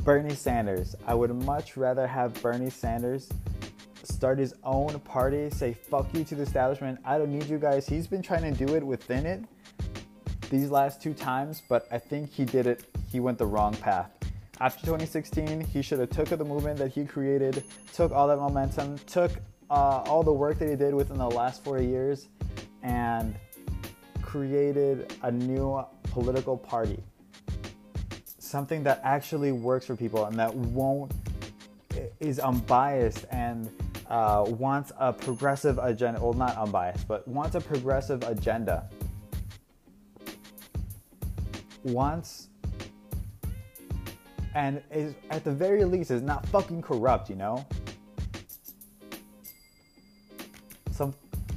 Bernie 0.05 0.33
Sanders. 0.33 0.95
I 1.05 1.13
would 1.13 1.35
much 1.43 1.75
rather 1.75 2.07
have 2.07 2.41
Bernie 2.41 2.69
Sanders 2.69 3.27
start 4.17 4.39
his 4.39 4.55
own 4.63 4.99
party, 5.01 5.47
say 5.51 5.73
fuck 5.73 6.11
you 6.11 6.23
to 6.23 6.33
the 6.33 6.41
establishment. 6.41 6.99
I 7.05 7.19
don't 7.19 7.31
need 7.31 7.45
you 7.45 7.59
guys. 7.59 7.87
He's 7.87 8.07
been 8.07 8.23
trying 8.23 8.51
to 8.51 8.65
do 8.65 8.73
it 8.73 8.83
within 8.83 9.27
it 9.27 9.43
these 10.49 10.71
last 10.71 10.99
two 10.99 11.13
times, 11.13 11.61
but 11.69 11.87
I 11.91 11.99
think 11.99 12.31
he 12.31 12.43
did 12.43 12.65
it. 12.65 12.83
He 13.11 13.19
went 13.19 13.37
the 13.37 13.45
wrong 13.45 13.75
path. 13.75 14.09
After 14.59 14.83
2016, 14.87 15.61
he 15.61 15.83
should 15.83 15.99
have 15.99 16.09
took 16.09 16.29
the 16.29 16.43
movement 16.43 16.79
that 16.79 16.91
he 16.91 17.05
created, 17.05 17.63
took 17.93 18.11
all 18.11 18.27
that 18.27 18.37
momentum, 18.37 18.97
took 19.05 19.31
uh, 19.69 20.01
all 20.07 20.23
the 20.23 20.33
work 20.33 20.57
that 20.57 20.67
he 20.67 20.75
did 20.75 20.95
within 20.95 21.19
the 21.19 21.29
last 21.29 21.63
four 21.63 21.79
years, 21.79 22.27
and 22.81 23.35
created 24.23 25.13
a 25.21 25.31
new 25.31 25.85
political 26.05 26.57
party. 26.57 27.03
Something 28.39 28.81
that 28.81 28.99
actually 29.03 29.51
works 29.51 29.85
for 29.85 29.95
people 29.95 30.25
and 30.25 30.39
that 30.39 30.51
won't 30.55 31.13
is 32.19 32.39
unbiased 32.39 33.25
and 33.31 33.69
uh, 34.09 34.45
wants 34.47 34.91
a 34.97 35.11
progressive 35.11 35.77
agenda. 35.79 36.19
Well, 36.21 36.33
not 36.33 36.57
unbiased, 36.57 37.07
but 37.07 37.27
wants 37.27 37.55
a 37.55 37.61
progressive 37.61 38.23
agenda. 38.23 38.89
Wants 41.83 42.49
and 44.55 44.81
is 44.91 45.13
at 45.29 45.43
the 45.43 45.51
very 45.51 45.85
least 45.85 46.09
is 46.09 46.23
not 46.23 46.45
fucking 46.47 46.81
corrupt, 46.81 47.29
you 47.29 47.35
know. 47.35 47.65
Some 50.91 51.13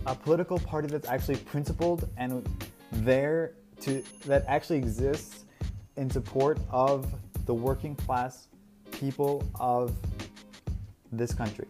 a 0.07 0.15
political 0.15 0.59
party 0.59 0.89
that's 0.89 1.09
actually 1.09 1.37
principled 1.37 2.09
and 2.17 2.47
there 2.93 3.53
to 3.81 4.03
that 4.27 4.45
actually 4.47 4.79
exists 4.79 5.45
in 5.97 6.11
support 6.11 6.59
of 6.71 7.13
the 7.47 7.55
working 7.55 7.97
class 7.97 8.49
people 8.91 9.43
of 9.59 9.95
this 11.11 11.33
country. 11.33 11.67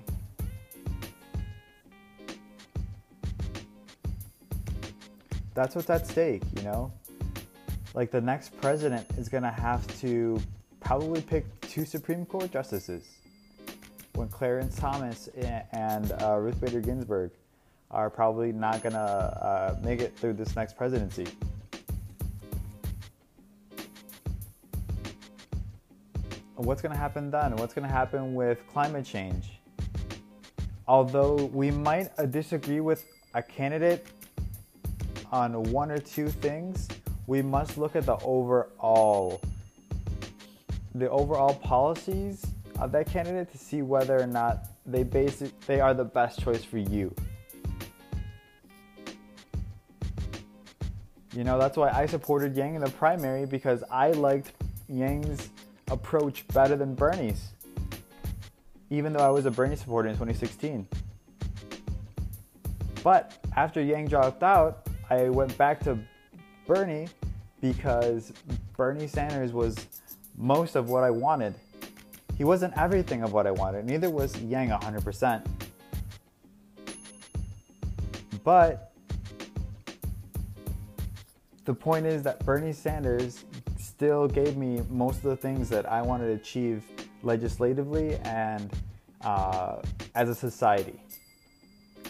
That's 5.61 5.75
what's 5.75 5.91
at 5.91 6.07
stake, 6.07 6.43
you 6.57 6.63
know? 6.63 6.91
Like 7.93 8.11
the 8.11 8.21
next 8.23 8.59
president 8.63 9.07
is 9.19 9.29
going 9.29 9.43
to 9.43 9.51
have 9.51 9.87
to 10.01 10.41
probably 10.81 11.21
pick 11.21 11.45
two 11.61 11.85
Supreme 11.85 12.25
Court 12.25 12.51
justices 12.51 13.07
when 14.15 14.29
Clarence 14.29 14.77
Thomas 14.77 15.29
and 15.73 16.13
uh, 16.23 16.39
Ruth 16.39 16.59
Bader 16.63 16.81
Ginsburg 16.81 17.31
are 17.91 18.09
probably 18.09 18.53
not 18.53 18.83
going 18.83 18.95
to 18.95 18.99
uh, 18.99 19.79
make 19.85 20.01
it 20.01 20.17
through 20.17 20.33
this 20.33 20.57
next 20.57 20.79
presidency. 20.79 21.27
What's 26.55 26.81
going 26.81 26.93
to 26.93 26.99
happen 26.99 27.31
then? 27.31 27.55
What's 27.57 27.75
going 27.75 27.87
to 27.87 27.95
happen 27.95 28.35
with 28.35 28.67
climate 28.73 29.05
change? 29.05 29.61
Although 30.89 31.51
we 31.53 31.71
might 31.71 32.09
disagree 32.31 32.81
with 32.81 33.05
a 33.35 33.43
candidate 33.43 34.07
on 35.31 35.63
one 35.65 35.91
or 35.91 35.99
two 35.99 36.29
things, 36.29 36.89
we 37.27 37.43
must 37.43 37.79
look 37.79 37.97
at 37.97 38.07
the 38.07 38.17
overall 38.19 39.41
the 40.95 41.09
overall 41.09 41.55
policies 41.55 42.45
of 42.81 42.91
that 42.91 43.09
candidate 43.09 43.51
to 43.53 43.59
see 43.59 43.81
whether 43.81 44.21
or 44.21 44.27
not 44.27 44.67
they 44.85 45.05
basic 45.05 45.59
they 45.61 45.81
are 45.81 45.95
the 45.95 46.05
best 46.05 46.41
choice 46.41 46.65
for 46.65 46.79
you. 46.79 47.15
You 51.33 51.45
know, 51.45 51.59
that's 51.59 51.77
why 51.77 51.91
I 51.91 52.07
supported 52.07 52.57
Yang 52.57 52.75
in 52.77 52.81
the 52.81 52.91
primary 52.91 53.47
because 53.47 53.85
I 53.89 54.11
liked 54.11 54.51
Yang's 54.89 55.51
approach 55.89 56.47
better 56.49 56.75
than 56.75 56.95
Bernie's. 56.95 57.51
Even 58.91 59.13
though 59.13 59.21
I 59.21 59.29
was 59.29 59.47
a 59.47 59.51
Bernie 59.51 59.77
supporter 59.77 60.09
in 60.09 60.17
2016. 60.17 60.89
But 63.05 63.39
after 63.57 63.81
Yang 63.81 64.09
dropped 64.09 64.43
out, 64.43 64.90
I 65.11 65.29
went 65.29 65.57
back 65.59 65.81
to 65.81 65.99
Bernie 66.67 67.09
because 67.61 68.33
Bernie 68.77 69.09
Sanders 69.09 69.53
was 69.53 69.77
most 70.37 70.77
of 70.77 70.89
what 70.89 71.03
I 71.03 71.11
wanted. 71.11 71.55
He 72.39 72.45
wasn't 72.45 72.77
everything 72.79 73.23
of 73.23 73.33
what 73.33 73.47
I 73.47 73.51
wanted, 73.51 73.85
neither 73.85 74.09
was 74.09 74.41
Yang 74.41 74.71
100%. 74.71 75.45
But 78.45 78.93
the 81.65 81.75
point 81.75 82.07
is 82.07 82.23
that 82.23 82.45
Bernie 82.47 82.73
Sanders 82.73 83.45
still 83.79 84.27
gave 84.27 84.57
me 84.57 84.81
most 84.89 85.17
of 85.17 85.25
the 85.25 85.37
things 85.37 85.69
that 85.69 85.91
I 85.91 86.03
wanted 86.03 86.29
to 86.29 86.33
achieve 86.35 86.85
legislatively 87.23 88.15
and 88.25 88.73
uh, 89.21 89.83
as 90.15 90.29
a 90.29 90.35
society 90.35 91.03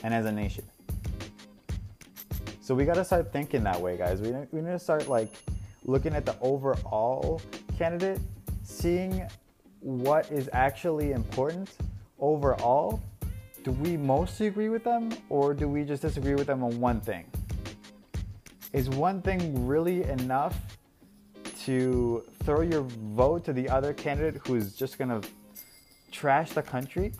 and 0.04 0.14
as 0.14 0.26
a 0.26 0.32
nation. 0.32 0.64
So 2.70 2.76
we 2.76 2.84
got 2.84 2.94
to 2.94 3.04
start 3.04 3.32
thinking 3.32 3.64
that 3.64 3.80
way, 3.80 3.96
guys. 3.96 4.20
We, 4.20 4.30
we 4.52 4.60
need 4.60 4.70
to 4.70 4.78
start 4.78 5.08
like 5.08 5.32
looking 5.86 6.14
at 6.14 6.24
the 6.24 6.36
overall 6.40 7.42
candidate, 7.76 8.20
seeing 8.62 9.26
what 9.80 10.30
is 10.30 10.48
actually 10.52 11.10
important 11.10 11.68
overall. 12.20 13.02
Do 13.64 13.72
we 13.72 13.96
mostly 13.96 14.46
agree 14.46 14.68
with 14.68 14.84
them 14.84 15.10
or 15.30 15.52
do 15.52 15.66
we 15.66 15.82
just 15.82 16.00
disagree 16.00 16.36
with 16.36 16.46
them 16.46 16.62
on 16.62 16.78
one 16.78 17.00
thing? 17.00 17.26
is 18.72 18.88
one 18.88 19.20
thing 19.20 19.66
really 19.66 20.04
enough 20.04 20.56
to 21.64 22.22
throw 22.44 22.60
your 22.60 22.82
vote 22.82 23.44
to 23.46 23.52
the 23.52 23.68
other 23.68 23.92
candidate 23.92 24.40
who's 24.46 24.76
just 24.76 24.96
gonna 24.96 25.20
trash 26.12 26.52
the 26.52 26.62
country? 26.62 27.10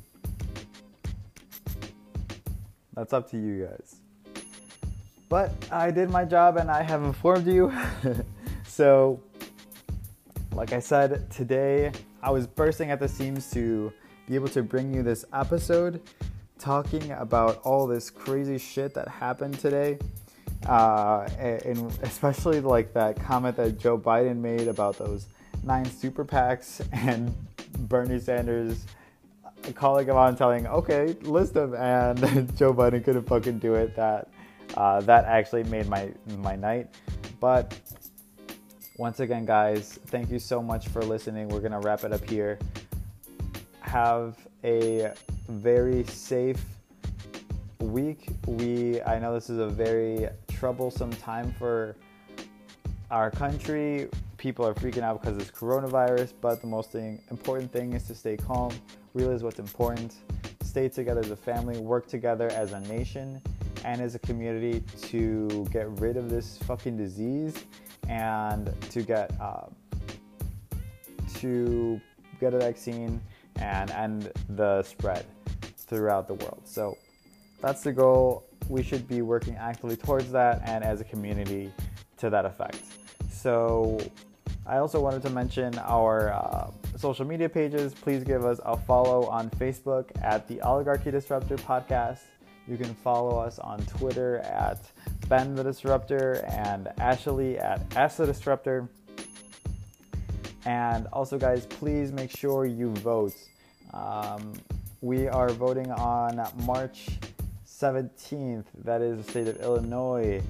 That's 2.94 3.12
up 3.12 3.28
to 3.32 3.36
you 3.36 3.66
guys. 3.66 3.99
But 5.30 5.52
I 5.72 5.90
did 5.90 6.10
my 6.10 6.26
job 6.26 6.58
and 6.58 6.70
I 6.70 6.82
have 6.82 7.02
informed 7.02 7.46
you. 7.46 7.72
so, 8.66 9.18
like 10.52 10.74
I 10.74 10.80
said, 10.80 11.30
today 11.30 11.92
I 12.22 12.30
was 12.30 12.46
bursting 12.46 12.90
at 12.90 13.00
the 13.00 13.08
seams 13.08 13.50
to 13.52 13.90
be 14.26 14.34
able 14.34 14.48
to 14.48 14.62
bring 14.62 14.92
you 14.92 15.02
this 15.02 15.24
episode 15.32 16.02
talking 16.58 17.12
about 17.12 17.62
all 17.62 17.86
this 17.86 18.10
crazy 18.10 18.58
shit 18.58 18.92
that 18.92 19.08
happened 19.08 19.58
today 19.58 19.98
uh, 20.66 21.26
and 21.40 21.90
especially 22.02 22.60
like 22.60 22.92
that 22.92 23.16
comment 23.16 23.56
that 23.56 23.78
Joe 23.78 23.98
Biden 23.98 24.36
made 24.36 24.68
about 24.68 24.98
those 24.98 25.26
nine 25.62 25.86
super 25.86 26.24
PACs 26.24 26.86
and 26.92 27.34
Bernie 27.88 28.18
Sanders 28.18 28.84
calling 29.74 30.06
him 30.06 30.16
and 30.16 30.36
telling, 30.36 30.66
okay, 30.66 31.14
list 31.22 31.54
them, 31.54 31.74
and 31.74 32.18
Joe 32.56 32.74
Biden 32.74 33.02
couldn't 33.04 33.26
fucking 33.26 33.58
do 33.58 33.74
it. 33.74 33.96
That 33.96 34.28
uh, 34.76 35.00
that 35.00 35.24
actually 35.24 35.64
made 35.64 35.88
my 35.88 36.10
my 36.38 36.56
night. 36.56 36.88
But 37.40 37.78
once 38.96 39.20
again, 39.20 39.44
guys, 39.44 39.98
thank 40.06 40.30
you 40.30 40.38
so 40.38 40.62
much 40.62 40.88
for 40.88 41.02
listening. 41.02 41.48
We're 41.48 41.60
gonna 41.60 41.80
wrap 41.80 42.04
it 42.04 42.12
up 42.12 42.28
here. 42.28 42.58
Have 43.80 44.36
a 44.62 45.12
very 45.48 46.04
safe 46.04 46.62
week. 47.78 48.28
We 48.46 49.02
I 49.02 49.18
know 49.18 49.34
this 49.34 49.50
is 49.50 49.58
a 49.58 49.68
very 49.68 50.28
troublesome 50.48 51.12
time 51.12 51.54
for 51.58 51.96
our 53.10 53.30
country. 53.30 54.08
People 54.36 54.66
are 54.66 54.74
freaking 54.74 55.02
out 55.02 55.20
because 55.20 55.36
this 55.36 55.50
coronavirus, 55.50 56.32
but 56.40 56.60
the 56.60 56.66
most 56.66 56.92
thing, 56.92 57.20
important 57.30 57.70
thing 57.72 57.92
is 57.92 58.04
to 58.04 58.14
stay 58.14 58.36
calm, 58.36 58.72
realize 59.12 59.42
what's 59.42 59.58
important, 59.58 60.14
stay 60.62 60.88
together 60.88 61.20
as 61.20 61.30
a 61.30 61.36
family, 61.36 61.78
work 61.78 62.06
together 62.06 62.48
as 62.50 62.72
a 62.72 62.80
nation 62.80 63.42
and 63.84 64.00
as 64.00 64.14
a 64.14 64.18
community 64.18 64.82
to 65.02 65.66
get 65.72 65.88
rid 66.00 66.16
of 66.16 66.30
this 66.30 66.58
fucking 66.58 66.96
disease 66.96 67.64
and 68.08 68.74
to 68.90 69.02
get 69.02 69.32
uh, 69.40 69.66
to 71.34 72.00
get 72.40 72.54
a 72.54 72.58
vaccine 72.58 73.20
and 73.60 73.90
end 73.90 74.32
the 74.50 74.82
spread 74.82 75.26
throughout 75.76 76.26
the 76.28 76.34
world. 76.34 76.62
So 76.64 76.96
that's 77.60 77.82
the 77.82 77.92
goal. 77.92 78.44
We 78.68 78.82
should 78.82 79.06
be 79.08 79.22
working 79.22 79.56
actively 79.56 79.96
towards 79.96 80.30
that 80.32 80.62
and 80.64 80.84
as 80.84 81.00
a 81.00 81.04
community 81.04 81.72
to 82.18 82.30
that 82.30 82.44
effect. 82.44 82.82
So 83.30 83.98
I 84.66 84.78
also 84.78 85.00
wanted 85.00 85.22
to 85.22 85.30
mention 85.30 85.76
our 85.78 86.32
uh, 86.32 86.70
social 86.96 87.24
media 87.24 87.48
pages. 87.48 87.94
Please 87.94 88.22
give 88.22 88.44
us 88.44 88.60
a 88.64 88.76
follow 88.76 89.26
on 89.26 89.50
Facebook 89.50 90.10
at 90.22 90.46
the 90.46 90.60
Oligarchy 90.60 91.10
Disruptor 91.10 91.56
Podcast. 91.56 92.20
You 92.70 92.76
can 92.76 92.94
follow 92.94 93.36
us 93.36 93.58
on 93.58 93.80
Twitter 93.86 94.38
at 94.38 94.78
Ben 95.28 95.56
the 95.56 95.64
Disruptor 95.64 96.44
and 96.48 96.86
Ashley 97.00 97.58
at 97.58 97.82
Ash 97.96 98.14
the 98.14 98.26
Disruptor. 98.26 98.88
And 100.64 101.08
also, 101.08 101.36
guys, 101.36 101.66
please 101.66 102.12
make 102.12 102.30
sure 102.30 102.66
you 102.66 102.90
vote. 102.90 103.34
Um, 103.92 104.52
we 105.00 105.26
are 105.26 105.48
voting 105.48 105.90
on 105.90 106.46
March 106.64 107.08
17th. 107.66 108.66
That 108.84 109.02
is 109.02 109.24
the 109.24 109.28
state 109.28 109.48
of 109.48 109.56
Illinois. 109.56 110.40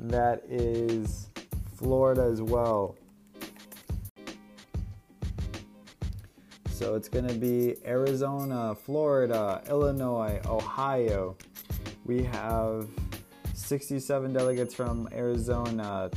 That 0.00 0.42
is 0.48 1.28
Florida 1.76 2.22
as 2.22 2.42
well. 2.42 2.96
So 6.78 6.94
it's 6.94 7.08
going 7.08 7.26
to 7.26 7.34
be 7.34 7.74
Arizona, 7.84 8.72
Florida, 8.72 9.60
Illinois, 9.68 10.40
Ohio. 10.46 11.36
We 12.04 12.22
have 12.22 12.86
67 13.52 14.32
delegates 14.32 14.74
from 14.74 15.08
Arizona. 15.10 16.08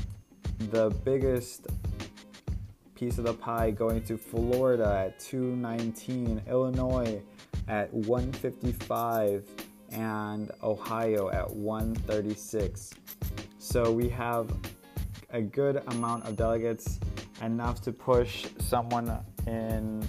The 0.70 0.92
biggest 1.04 1.66
piece 2.94 3.18
of 3.18 3.24
the 3.24 3.34
pie 3.34 3.72
going 3.72 4.04
to 4.04 4.20
Florida 4.20 5.06
at 5.08 5.20
219, 5.20 6.44
Illinois 6.48 7.24
at 7.68 7.92
155, 7.92 9.44
and 9.90 10.52
Ohio 10.62 11.32
at 11.32 11.50
136. 11.50 12.92
So 13.58 13.92
we 13.92 14.10
have 14.10 14.56
a 15.32 15.42
good 15.42 15.82
amount 15.88 16.26
of 16.26 16.36
delegates, 16.36 17.00
enough 17.42 17.82
to 17.82 17.92
push 17.92 18.46
someone 18.60 19.26
in 19.48 20.08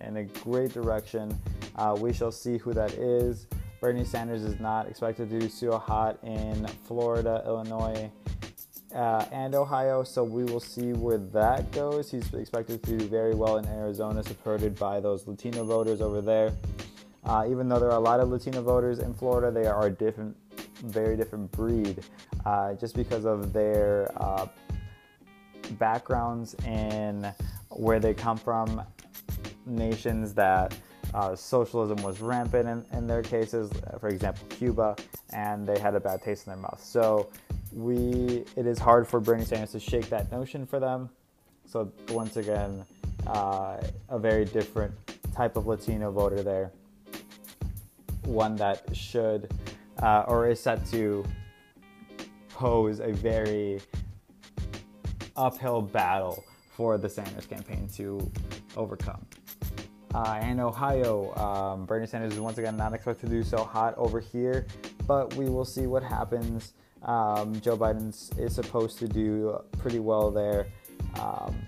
in 0.00 0.18
a 0.18 0.24
great 0.24 0.72
direction. 0.72 1.38
Uh, 1.76 1.96
we 1.98 2.12
shall 2.12 2.32
see 2.32 2.58
who 2.58 2.72
that 2.74 2.92
is. 2.94 3.46
Bernie 3.80 4.04
Sanders 4.04 4.42
is 4.42 4.60
not 4.60 4.88
expected 4.88 5.30
to 5.30 5.38
do 5.38 5.48
so 5.48 5.78
hot 5.78 6.18
in 6.22 6.66
Florida, 6.84 7.42
Illinois, 7.46 8.10
uh, 8.94 9.24
and 9.32 9.54
Ohio, 9.54 10.02
so 10.02 10.22
we 10.22 10.44
will 10.44 10.60
see 10.60 10.92
where 10.92 11.18
that 11.18 11.70
goes. 11.72 12.10
He's 12.10 12.32
expected 12.34 12.82
to 12.82 12.98
do 12.98 13.08
very 13.08 13.34
well 13.34 13.56
in 13.56 13.66
Arizona, 13.66 14.22
supported 14.22 14.78
by 14.78 15.00
those 15.00 15.26
Latino 15.26 15.64
voters 15.64 16.00
over 16.00 16.20
there. 16.20 16.52
Uh, 17.24 17.46
even 17.48 17.68
though 17.68 17.78
there 17.78 17.90
are 17.90 17.98
a 17.98 18.02
lot 18.02 18.20
of 18.20 18.30
Latino 18.30 18.62
voters 18.62 18.98
in 18.98 19.14
Florida, 19.14 19.50
they 19.50 19.66
are 19.66 19.86
a 19.86 19.90
different, 19.90 20.36
very 20.82 21.16
different 21.16 21.50
breed, 21.52 22.02
uh, 22.44 22.74
just 22.74 22.94
because 22.96 23.24
of 23.24 23.52
their 23.52 24.10
uh, 24.16 24.46
backgrounds 25.78 26.54
and 26.66 27.32
where 27.68 28.00
they 28.00 28.12
come 28.12 28.36
from 28.36 28.82
nations 29.70 30.34
that 30.34 30.74
uh, 31.14 31.34
socialism 31.34 32.02
was 32.02 32.20
rampant 32.20 32.68
in, 32.68 32.98
in 32.98 33.06
their 33.06 33.22
cases, 33.22 33.70
for 33.98 34.08
example, 34.08 34.46
Cuba, 34.48 34.96
and 35.32 35.66
they 35.66 35.78
had 35.78 35.94
a 35.94 36.00
bad 36.00 36.22
taste 36.22 36.46
in 36.46 36.52
their 36.52 36.60
mouth. 36.60 36.82
So 36.82 37.30
we, 37.72 38.44
it 38.56 38.66
is 38.66 38.78
hard 38.78 39.06
for 39.08 39.20
Bernie 39.20 39.44
Sanders 39.44 39.72
to 39.72 39.80
shake 39.80 40.08
that 40.10 40.30
notion 40.30 40.66
for 40.66 40.78
them. 40.78 41.10
So 41.66 41.92
once 42.10 42.36
again, 42.36 42.84
uh, 43.26 43.80
a 44.08 44.18
very 44.18 44.44
different 44.44 44.92
type 45.34 45.56
of 45.56 45.66
Latino 45.66 46.10
voter 46.10 46.42
there, 46.42 46.72
one 48.24 48.56
that 48.56 48.84
should 48.94 49.52
uh, 50.02 50.24
or 50.26 50.48
is 50.48 50.60
set 50.60 50.84
to 50.86 51.24
pose 52.48 53.00
a 53.00 53.12
very 53.12 53.80
uphill 55.36 55.80
battle 55.80 56.44
for 56.76 56.98
the 56.98 57.08
Sanders 57.08 57.46
campaign 57.46 57.88
to 57.94 58.30
overcome. 58.76 59.24
Uh, 60.14 60.38
and 60.42 60.60
Ohio, 60.60 61.34
um, 61.36 61.86
Bernie 61.86 62.06
Sanders 62.06 62.32
is 62.32 62.40
once 62.40 62.58
again 62.58 62.76
not 62.76 62.92
expected 62.94 63.28
to 63.28 63.32
do 63.32 63.42
so 63.42 63.62
hot 63.62 63.94
over 63.96 64.18
here, 64.18 64.66
but 65.06 65.34
we 65.34 65.48
will 65.48 65.64
see 65.64 65.86
what 65.86 66.02
happens. 66.02 66.72
Um, 67.02 67.60
Joe 67.60 67.76
Biden 67.76 68.08
is 68.38 68.54
supposed 68.54 68.98
to 68.98 69.08
do 69.08 69.58
pretty 69.78 70.00
well 70.00 70.30
there. 70.30 70.66
Um, 71.18 71.66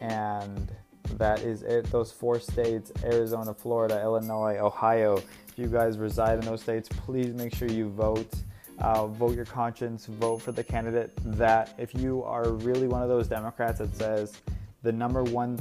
and 0.00 0.70
that 1.16 1.40
is 1.40 1.62
it. 1.62 1.90
Those 1.90 2.12
four 2.12 2.38
states 2.40 2.92
Arizona, 3.04 3.54
Florida, 3.54 4.00
Illinois, 4.02 4.58
Ohio. 4.58 5.16
If 5.16 5.54
you 5.56 5.66
guys 5.66 5.98
reside 5.98 6.38
in 6.38 6.44
those 6.44 6.62
states, 6.62 6.88
please 6.88 7.32
make 7.34 7.54
sure 7.54 7.68
you 7.68 7.88
vote. 7.88 8.34
Uh, 8.78 9.08
vote 9.08 9.34
your 9.34 9.44
conscience, 9.44 10.06
vote 10.06 10.40
for 10.40 10.52
the 10.52 10.62
candidate 10.62 11.10
that, 11.24 11.74
if 11.78 11.92
you 11.96 12.22
are 12.22 12.52
really 12.52 12.86
one 12.86 13.02
of 13.02 13.08
those 13.08 13.26
Democrats 13.26 13.80
that 13.80 13.92
says 13.96 14.40
the 14.82 14.92
number 14.92 15.24
one 15.24 15.58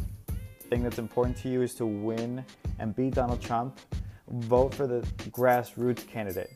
thing 0.69 0.83
that's 0.83 0.99
important 0.99 1.37
to 1.37 1.49
you 1.49 1.61
is 1.61 1.73
to 1.75 1.85
win 1.85 2.43
and 2.79 2.95
beat 2.95 3.13
Donald 3.13 3.41
Trump, 3.41 3.79
vote 4.29 4.73
for 4.73 4.87
the 4.87 5.01
grassroots 5.29 6.05
candidate. 6.07 6.51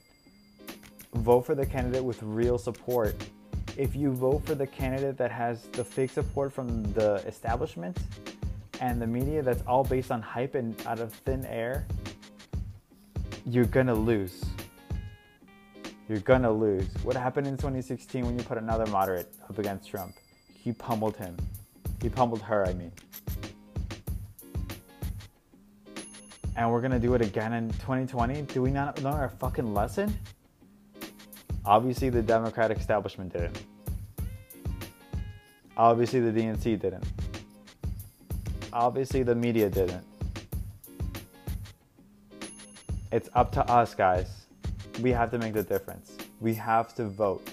Vote 1.16 1.42
for 1.42 1.56
the 1.56 1.66
candidate 1.66 2.04
with 2.04 2.22
real 2.24 2.58
support. 2.58 3.16
If 3.78 3.96
you 3.96 4.12
vote 4.12 4.46
for 4.46 4.56
the 4.56 4.68
candidate 4.68 5.18
that 5.18 5.32
has 5.32 5.64
the 5.72 5.84
fake 5.84 6.12
support 6.12 6.52
from 6.52 6.84
the 6.94 7.16
establishment 7.28 7.98
and 8.80 9.02
the 9.02 9.08
media 9.08 9.42
that's 9.42 9.62
all 9.64 9.84
based 9.84 10.12
on 10.12 10.22
hype 10.22 10.56
and 10.56 10.76
out 10.86 11.00
of 11.00 11.14
thin 11.14 11.46
air, 11.46 11.86
you're 13.46 13.66
gonna 13.66 13.94
lose. 13.94 14.44
You're 16.08 16.20
gonna 16.20 16.52
lose. 16.52 16.88
What 17.04 17.16
happened 17.16 17.48
in 17.48 17.56
2016 17.56 18.26
when 18.26 18.38
you 18.38 18.44
put 18.44 18.58
another 18.58 18.86
moderate 18.88 19.34
up 19.50 19.58
against 19.58 19.90
Trump? 19.90 20.16
He 20.54 20.74
pummeled 20.74 21.16
him. 21.16 21.38
He 22.02 22.10
pummeled 22.10 22.42
her, 22.42 22.66
I 22.68 22.74
mean. 22.74 22.92
And 26.62 26.72
we're 26.72 26.82
gonna 26.82 27.00
do 27.00 27.16
it 27.16 27.22
again 27.22 27.54
in 27.54 27.70
2020. 27.72 28.44
Do 28.44 28.62
we 28.62 28.70
not 28.70 29.02
learn 29.02 29.16
our 29.16 29.30
fucking 29.30 29.74
lesson? 29.74 30.16
Obviously, 31.66 32.10
the 32.10 32.22
Democratic 32.22 32.78
establishment 32.78 33.34
didn't. 33.34 33.64
Obviously, 35.76 36.20
the 36.20 36.32
DNC 36.32 36.80
didn't. 36.80 37.04
Obviously, 38.72 39.24
the 39.24 39.34
media 39.34 39.72
didn't. 39.72 40.04
It's 43.12 43.30
up 43.34 43.52
to 43.54 43.68
us, 43.68 43.96
guys. 43.96 44.46
We 45.02 45.12
have 45.12 45.32
to 45.32 45.40
make 45.40 45.54
the 45.54 45.64
difference. 45.64 46.16
We 46.40 46.54
have 46.56 46.94
to 46.96 47.06
vote. 47.06 47.50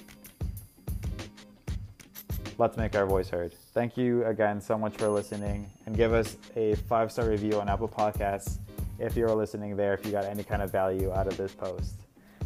Let's 2.59 2.77
make 2.77 2.95
our 2.95 3.07
voice 3.07 3.31
heard. 3.31 3.55
Thank 3.73 3.97
you 3.97 4.25
again 4.27 4.61
so 4.61 4.77
much 4.77 4.97
for 4.97 5.09
listening 5.09 5.71
and 5.87 5.97
give 5.97 6.13
us 6.13 6.37
a 6.57 6.75
five 6.75 7.11
star 7.11 7.27
review 7.29 7.59
on 7.59 7.71
Apple 7.71 7.89
Podcasts 7.89 8.59
if 8.99 9.17
you're 9.17 9.35
listening 9.35 9.77
there, 9.77 9.95
if 9.95 10.05
you 10.05 10.13
got 10.13 10.25
any 10.25 10.43
kind 10.43 10.63
of 10.63 10.71
value 10.73 11.13
out 11.13 11.27
of 11.27 11.37
this 11.37 11.55
post. 11.55 11.95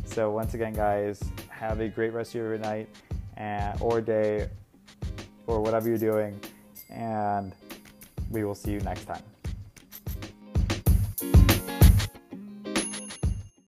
So, 0.05 0.31
once 0.31 0.55
again, 0.55 0.73
guys, 0.73 1.23
have 1.49 1.81
a 1.81 1.89
great 1.89 2.13
rest 2.13 2.31
of 2.31 2.37
your 2.37 2.59
night 2.59 2.89
and, 3.37 3.81
or 3.81 4.01
day 4.01 4.49
or 5.47 5.61
whatever 5.61 5.89
you're 5.89 5.99
doing, 5.99 6.39
and 6.91 7.53
we 8.31 8.45
will 8.45 8.55
see 8.55 8.73
you 8.73 8.81
next 8.81 9.05
time. 9.05 9.23